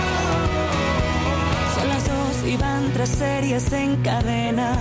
son 1.74 1.88
las 1.88 2.05
dos 2.07 2.46
y 2.46 2.57
van 2.57 2.92
tres 2.92 3.09
series 3.09 3.72
en 3.72 3.96
cadena. 4.03 4.76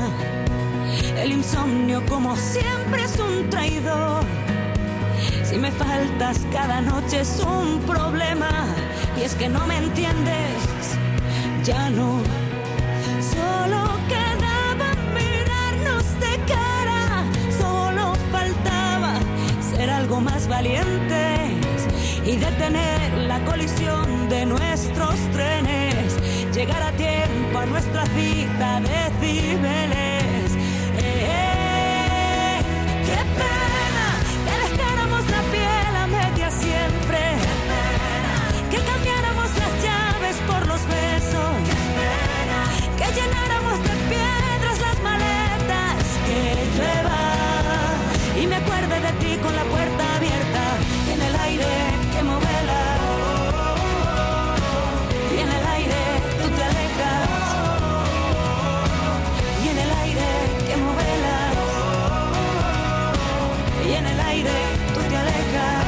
El 1.17 1.31
insomnio 1.31 2.01
como 2.07 2.35
siempre 2.35 3.03
es 3.03 3.17
un 3.19 3.49
traidor 3.49 4.23
si 5.49 5.57
me 5.57 5.71
faltas 5.71 6.37
cada 6.51 6.79
noche 6.79 7.21
es 7.21 7.39
un 7.39 7.79
problema 7.81 8.49
y 9.17 9.23
es 9.23 9.33
que 9.33 9.49
no 9.49 9.65
me 9.65 9.77
entiendes, 9.77 10.59
ya 11.63 11.89
no. 11.89 12.21
Solo 13.19 13.81
quedaba 14.07 14.89
mirarnos 15.19 16.05
de 16.19 16.33
cara, 16.53 17.23
solo 17.57 18.13
faltaba 18.31 19.13
ser 19.73 19.89
algo 19.89 20.21
más 20.21 20.47
valientes 20.47 21.87
y 22.23 22.35
detener 22.35 23.17
la 23.27 23.43
colisión 23.45 24.29
de 24.29 24.45
nuestros 24.45 25.15
trenes, 25.31 26.15
llegar 26.53 26.83
a 26.83 26.91
tiempo 26.91 27.57
a 27.57 27.65
nuestra 27.65 28.05
cita 28.05 28.81
de 28.81 28.99
cibeles. 29.19 30.18
Con 49.49 49.55
la 49.55 49.63
puerta 49.63 50.15
abierta 50.15 50.63
y 51.07 51.11
en 51.11 51.21
el 51.21 51.35
aire 51.35 51.65
que 52.13 52.21
vela 52.21 52.83
y 55.35 55.39
en 55.39 55.49
el 55.57 55.65
aire 55.75 56.01
tú 56.39 56.47
te 56.55 56.63
alejas 56.69 57.29
y 59.63 59.67
en 59.69 59.77
el 59.85 59.91
aire 60.03 60.27
que 60.67 60.75
vela 60.99 61.39
y 63.87 63.91
en 63.99 64.05
el 64.05 64.19
aire 64.19 64.57
tú 64.93 64.99
te 65.09 65.17
alejas. 65.17 65.85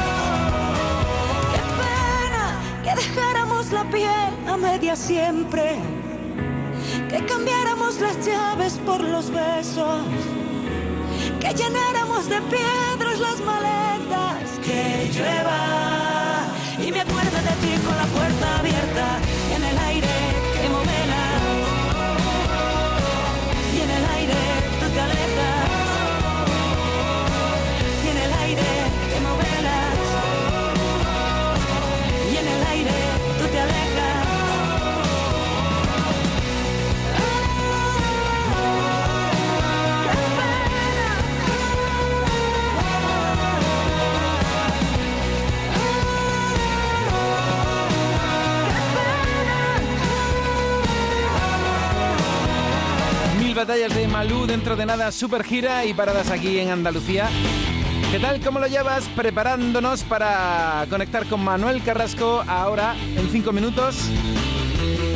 Que 2.82 2.94
dejáramos 2.96 3.70
la 3.70 3.84
piel 3.84 4.32
a 4.48 4.56
media 4.56 4.96
siempre, 4.96 5.76
que 7.08 7.24
cambiáramos 7.26 8.00
las 8.00 8.26
llaves 8.26 8.80
por 8.84 9.00
los 9.00 9.30
besos, 9.30 10.02
que 11.42 11.52
llenáramos 11.54 12.28
de 12.28 12.40
piedras 12.42 13.18
las 13.18 13.40
maletas, 13.40 14.46
que 14.64 15.10
llueva. 15.12 16.46
Y 16.78 16.92
me 16.92 17.00
acuerde 17.00 17.38
de 17.48 17.54
ti 17.62 17.72
con 17.84 17.96
la 17.96 18.06
puerta 18.06 18.58
abierta 18.60 19.31
batallas 53.66 53.94
de 53.94 54.08
Malú 54.08 54.44
dentro 54.44 54.74
de 54.74 54.84
nada, 54.84 55.12
super 55.12 55.44
gira 55.44 55.84
y 55.84 55.94
paradas 55.94 56.30
aquí 56.30 56.58
en 56.58 56.70
Andalucía. 56.70 57.28
¿Qué 58.10 58.18
tal? 58.18 58.40
¿Cómo 58.40 58.58
lo 58.58 58.66
llevas? 58.66 59.08
Preparándonos 59.14 60.02
para 60.02 60.84
conectar 60.90 61.26
con 61.26 61.44
Manuel 61.44 61.80
Carrasco 61.80 62.42
ahora 62.48 62.96
en 63.16 63.30
5 63.30 63.52
minutos. 63.52 64.08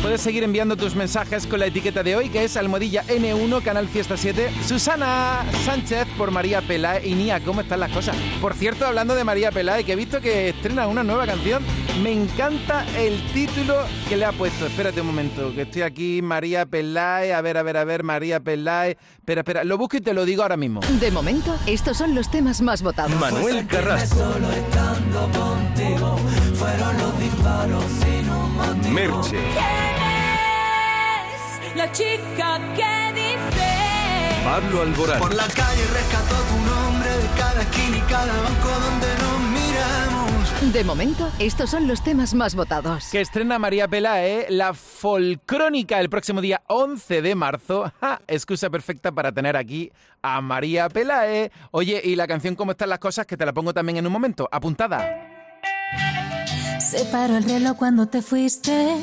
Puedes 0.01 0.21
seguir 0.21 0.45
enviando 0.45 0.77
tus 0.77 0.95
mensajes 0.95 1.45
con 1.45 1.59
la 1.59 1.67
etiqueta 1.67 2.05
de 2.05 2.15
hoy, 2.15 2.29
que 2.29 2.45
es 2.45 2.57
Almohadilla 2.57 3.03
N1, 3.09 3.65
Canal 3.65 3.89
Fiesta 3.89 4.17
7. 4.17 4.53
Susana 4.65 5.45
Sánchez 5.65 6.07
por 6.17 6.31
María 6.31 6.63
Peláez. 6.63 7.05
Y 7.05 7.17
Nia, 7.17 7.41
¿cómo 7.41 7.63
están 7.63 7.81
las 7.81 7.91
cosas? 7.91 8.15
Por 8.41 8.55
cierto, 8.55 8.87
hablando 8.87 9.17
de 9.17 9.25
María 9.25 9.51
Peláez, 9.51 9.85
que 9.85 9.95
he 9.95 9.97
visto 9.97 10.21
que 10.21 10.51
estrena 10.51 10.87
una 10.87 11.03
nueva 11.03 11.27
canción. 11.27 11.65
Me 12.03 12.13
encanta 12.13 12.85
el 12.97 13.21
título 13.33 13.75
que 14.09 14.17
le 14.17 14.25
ha 14.25 14.33
puesto. 14.33 14.67
Espérate 14.67 15.01
un 15.01 15.07
momento, 15.07 15.55
que 15.55 15.63
estoy 15.63 15.83
aquí, 15.83 16.21
María 16.23 16.67
Peláez. 16.67 17.33
A 17.33 17.41
ver, 17.41 17.57
a 17.57 17.63
ver, 17.63 17.77
a 17.77 17.85
ver, 17.85 18.03
María 18.03 18.41
Peláez. 18.41 18.97
Espera, 19.19 19.41
espera, 19.41 19.65
lo 19.65 19.79
busco 19.79 19.97
y 19.97 20.01
te 20.01 20.13
lo 20.13 20.25
digo 20.25 20.43
ahora 20.43 20.57
mismo. 20.57 20.81
De 21.01 21.11
momento, 21.11 21.57
estos 21.67 21.97
son 21.97 22.15
los 22.15 22.31
temas 22.31 22.61
más 22.61 22.83
votados. 22.83 23.15
Manuel 23.19 23.67
Carrasco. 23.67 24.21
Un 24.21 24.43
motivo. 24.43 26.21
Merche. 28.93 29.39
Es 31.67 31.77
la 31.77 31.91
chica 31.93 32.59
que 32.75 33.13
dice 33.15 33.69
Pablo 34.45 34.83
Alborán. 34.83 35.19
Por 35.19 35.35
la 35.35 35.47
calle 35.49 35.85
rescató 35.93 36.35
tu 36.35 36.57
nombre 36.65 37.11
de 37.11 37.29
cada 37.39 37.63
esquina 37.63 37.97
y 37.97 38.01
cada 38.03 38.41
banco 38.43 38.69
donde 38.69 39.09
nos 39.23 39.41
miramos. 39.51 40.16
De 40.61 40.83
momento, 40.85 41.31
estos 41.39 41.69
son 41.69 41.87
los 41.87 42.03
temas 42.03 42.33
más 42.33 42.55
votados. 42.55 43.11
Que 43.11 43.21
estrena 43.21 43.59
María 43.59 43.87
Peláez 43.87 44.47
la 44.49 44.73
Folcrónica 44.73 46.01
el 46.01 46.09
próximo 46.09 46.41
día 46.41 46.63
11 46.69 47.21
de 47.21 47.35
marzo. 47.35 47.93
¡Ja! 48.01 48.23
Excusa 48.27 48.71
perfecta 48.71 49.13
para 49.13 49.33
tener 49.33 49.55
aquí 49.55 49.93
a 50.23 50.41
María 50.41 50.89
Peláez. 50.89 51.53
Oye, 51.73 52.01
y 52.03 52.17
la 52.17 52.27
canción 52.27 52.55
¿Cómo 52.55 52.71
están 52.73 52.89
las 52.89 52.99
cosas? 52.99 53.27
Que 53.27 53.37
te 53.37 53.45
la 53.45 53.53
pongo 53.53 53.75
también 53.75 53.99
en 53.99 54.07
un 54.07 54.13
momento. 54.13 54.49
Apuntada. 54.51 55.07
Se 56.81 57.05
paró 57.07 57.37
el 57.37 57.45
reloj 57.45 57.77
cuando 57.77 58.09
te 58.09 58.23
fuiste. 58.23 58.97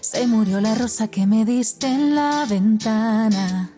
Se 0.00 0.26
murió 0.26 0.60
la 0.60 0.74
rosa 0.74 1.08
que 1.08 1.26
me 1.26 1.44
diste 1.44 1.86
en 1.86 2.16
la 2.16 2.46
ventana. 2.50 3.70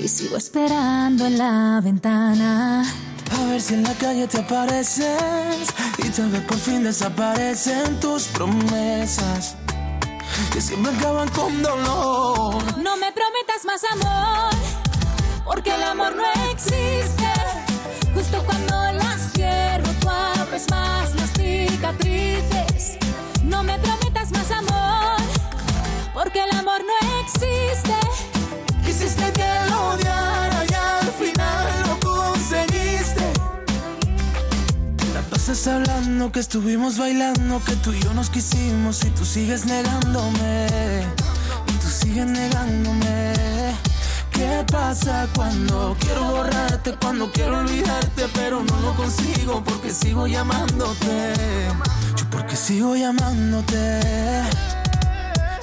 Y 0.00 0.08
sigo 0.08 0.36
esperando 0.36 1.26
en 1.26 1.38
la 1.38 1.80
ventana. 1.82 2.84
A 3.32 3.44
ver 3.50 3.60
si 3.60 3.74
en 3.74 3.82
la 3.82 3.94
calle 3.94 4.26
te 4.26 4.38
apareces 4.38 5.68
y 5.98 6.08
tal 6.10 6.30
vez 6.30 6.42
por 6.42 6.58
fin 6.58 6.84
desaparecen 6.84 7.98
tus 8.00 8.24
promesas 8.28 9.56
que 10.52 10.60
siempre 10.60 10.92
acaban 10.96 11.28
con 11.30 11.62
dolor. 11.62 12.62
No 12.78 12.96
me 12.96 13.12
prometas 13.12 13.64
más 13.64 13.82
amor, 13.92 14.54
porque 15.44 15.74
el 15.74 15.82
amor 15.82 16.14
no 16.16 16.24
existe. 16.50 17.26
Justo 18.14 18.42
cuando 18.44 18.92
las 18.92 19.32
cierro, 19.32 19.90
tú 20.00 20.08
abres 20.08 20.68
más 20.70 21.14
las 21.14 21.30
cicatrices. 21.32 22.98
No 23.42 23.62
me 23.62 23.78
prometas 23.78 24.30
más 24.32 24.50
amor, 24.50 25.20
porque 26.14 26.42
el 26.42 26.50
amor 26.58 26.80
no 26.80 27.20
existe. 27.20 27.85
Hablando 35.64 36.30
que 36.30 36.38
estuvimos 36.38 36.98
bailando, 36.98 37.60
que 37.64 37.74
tú 37.76 37.92
y 37.92 37.98
yo 37.98 38.12
nos 38.12 38.28
quisimos 38.28 39.02
y 39.04 39.10
tú 39.10 39.24
sigues 39.24 39.64
negándome. 39.64 40.66
Y 41.66 41.72
tú 41.72 41.88
sigues 41.88 42.26
negándome. 42.26 43.32
¿Qué 44.30 44.64
pasa 44.70 45.26
cuando 45.34 45.96
quiero 45.98 46.24
borrarte, 46.24 46.94
cuando 47.00 47.32
quiero 47.32 47.60
olvidarte, 47.60 48.26
pero 48.34 48.62
no 48.62 48.80
lo 48.80 48.94
consigo 48.96 49.64
porque 49.64 49.90
sigo 49.90 50.26
llamándote? 50.26 51.34
Yo 52.16 52.30
porque 52.30 52.54
sigo 52.54 52.94
llamándote. 52.94 54.00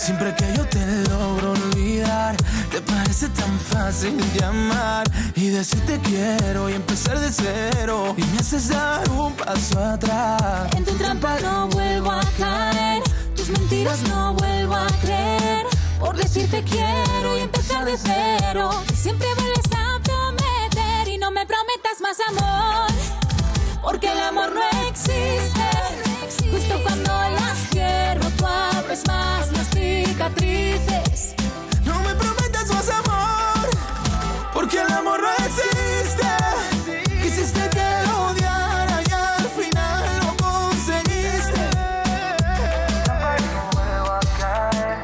Siempre 0.04 0.36
que 0.36 0.54
yo 0.58 0.68
te 0.68 0.86
logro 1.10 1.54
olvidar, 1.54 2.36
te 2.70 2.82
parece 2.82 3.30
tan 3.30 3.58
fácil 3.58 4.20
llamar 4.38 5.10
y 5.34 5.48
decirte 5.48 5.98
quiero 6.02 6.70
y 6.70 6.74
empezar 6.74 7.18
de 7.22 7.32
cero. 7.32 8.14
Y 8.18 8.22
me 8.22 8.40
haces 8.40 8.68
dar 8.68 9.10
un 9.12 9.32
paso 9.32 9.80
atrás. 9.80 10.68
En 10.76 10.84
tu 10.84 10.92
trampa 10.96 11.40
no 11.40 11.70
vuelvo 11.70 12.12
a 12.12 12.22
caer, 12.38 13.02
tus 13.34 13.48
mentiras 13.48 14.02
no 14.10 14.34
vuelvo 14.34 14.76
a 14.76 14.88
creer. 15.02 15.68
Por 16.02 16.18
decirte 16.18 16.62
quiero 16.64 17.38
y 17.38 17.44
empezar 17.44 17.86
de 17.86 17.98
cero. 17.98 18.72
Siempre 18.94 19.28
vuelves 19.38 19.72
a 19.72 20.02
prometer 20.04 21.08
y 21.14 21.18
no 21.18 21.32
me 21.32 21.46
prometas 21.46 22.02
más 22.02 22.18
amor, 22.28 22.92
porque 23.82 24.12
el 24.12 24.20
amor 24.20 24.52
no 24.54 24.90
existe. 24.90 25.64
Justo 26.52 26.76
cuando 26.84 27.10
las 27.40 27.73
más 29.08 29.52
las 29.52 29.68
cicatrices. 29.70 31.36
No 31.84 32.00
me 32.02 32.14
prometas 32.16 32.68
más 32.70 32.90
amor, 32.90 33.70
porque 34.54 34.80
el 34.82 34.92
amor 34.92 35.20
no 35.22 35.30
existe. 35.46 36.28
Quisiste 37.22 37.70
que 37.70 37.88
lo 38.08 38.28
odiara 38.28 39.02
y 39.08 39.12
al 39.12 39.50
final 39.60 40.20
lo 40.22 40.36
conseguiste. 40.46 41.62
No 43.54 43.64
vuelvo 43.74 44.12
a 44.12 44.20
caer, 44.40 44.98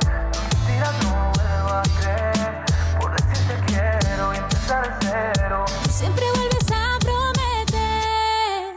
mentiras 0.52 0.96
no 1.04 1.32
vuelvo 1.36 1.70
a 1.70 1.84
creer. 2.00 2.66
Por 3.00 3.10
decirte 3.16 3.56
quiero 3.68 4.34
y 4.34 4.38
empezar 4.38 5.00
de 5.00 5.08
cero. 5.08 5.66
Siempre 5.90 6.26
vuelves 6.36 6.72
a 6.72 7.00
prometer. 7.00 8.76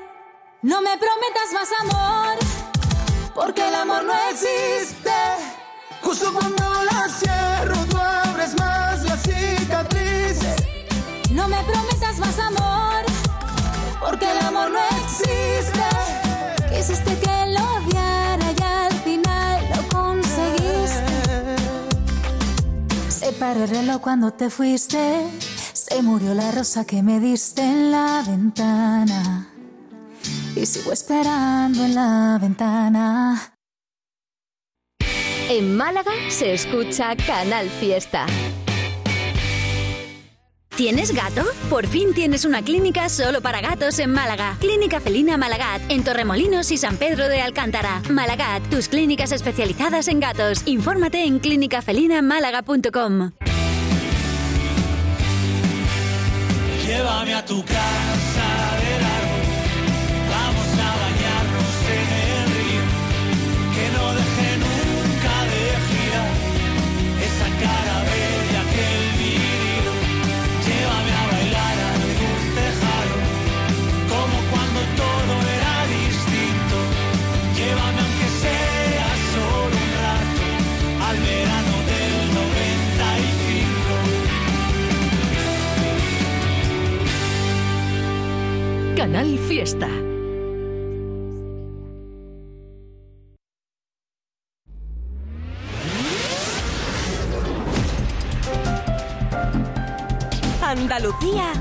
No 0.62 0.80
me 0.80 0.96
prometas 0.96 1.48
más 1.52 1.68
amor, 1.82 2.41
porque 3.42 3.66
el 3.66 3.74
amor 3.74 4.04
no 4.04 4.12
existe. 4.30 5.10
Justo 6.00 6.32
cuando 6.32 6.62
la 6.84 7.08
cierro, 7.08 7.76
tú 7.90 7.96
abres 7.98 8.54
más 8.58 9.02
las 9.04 9.22
cicatrices. 9.22 10.56
No 11.30 11.48
me 11.48 11.60
prometas 11.64 12.18
más 12.18 12.38
amor, 12.38 13.02
porque 14.00 14.30
el 14.30 14.38
amor 14.46 14.70
no 14.70 14.78
existe. 15.00 15.88
Quisiste 16.70 17.18
que 17.18 17.46
lo 17.54 17.64
odiara 17.78 18.46
y 18.58 18.62
al 18.62 18.92
final 19.00 19.68
lo 19.74 19.98
conseguiste. 19.98 21.56
Se 23.08 23.32
paró 23.32 23.64
el 23.64 23.70
reloj 23.70 24.00
cuando 24.00 24.32
te 24.32 24.50
fuiste. 24.50 25.26
Se 25.72 26.00
murió 26.02 26.34
la 26.34 26.52
rosa 26.52 26.84
que 26.84 27.02
me 27.02 27.18
diste 27.18 27.62
en 27.62 27.90
la 27.90 28.22
ventana. 28.24 29.51
Y 30.54 30.66
sigo 30.66 30.92
esperando 30.92 31.84
en 31.84 31.94
la 31.94 32.38
ventana. 32.40 33.56
En 35.48 35.76
Málaga 35.76 36.12
se 36.28 36.54
escucha 36.54 37.16
Canal 37.16 37.68
Fiesta. 37.68 38.26
¿Tienes 40.76 41.14
gato? 41.14 41.44
Por 41.68 41.86
fin 41.86 42.14
tienes 42.14 42.46
una 42.46 42.62
clínica 42.62 43.08
solo 43.10 43.42
para 43.42 43.60
gatos 43.60 43.98
en 43.98 44.10
Málaga. 44.10 44.56
Clínica 44.58 45.00
Felina 45.00 45.36
Malagat, 45.36 45.82
en 45.90 46.02
Torremolinos 46.02 46.70
y 46.70 46.78
San 46.78 46.96
Pedro 46.96 47.28
de 47.28 47.42
Alcántara. 47.42 48.02
Malagat, 48.10 48.62
tus 48.70 48.88
clínicas 48.88 49.32
especializadas 49.32 50.08
en 50.08 50.20
gatos. 50.20 50.62
Infórmate 50.64 51.24
en 51.24 51.40
clínicafelinamálaga.com. 51.40 53.32
Llévame 56.86 57.34
a 57.34 57.44
tu 57.44 57.62
casa, 57.64 58.31
Canal 89.02 89.36
Fiesta. 89.36 89.88
Andalucía 100.62 101.52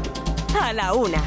a 0.62 0.72
la 0.72 0.94
una. 0.94 1.18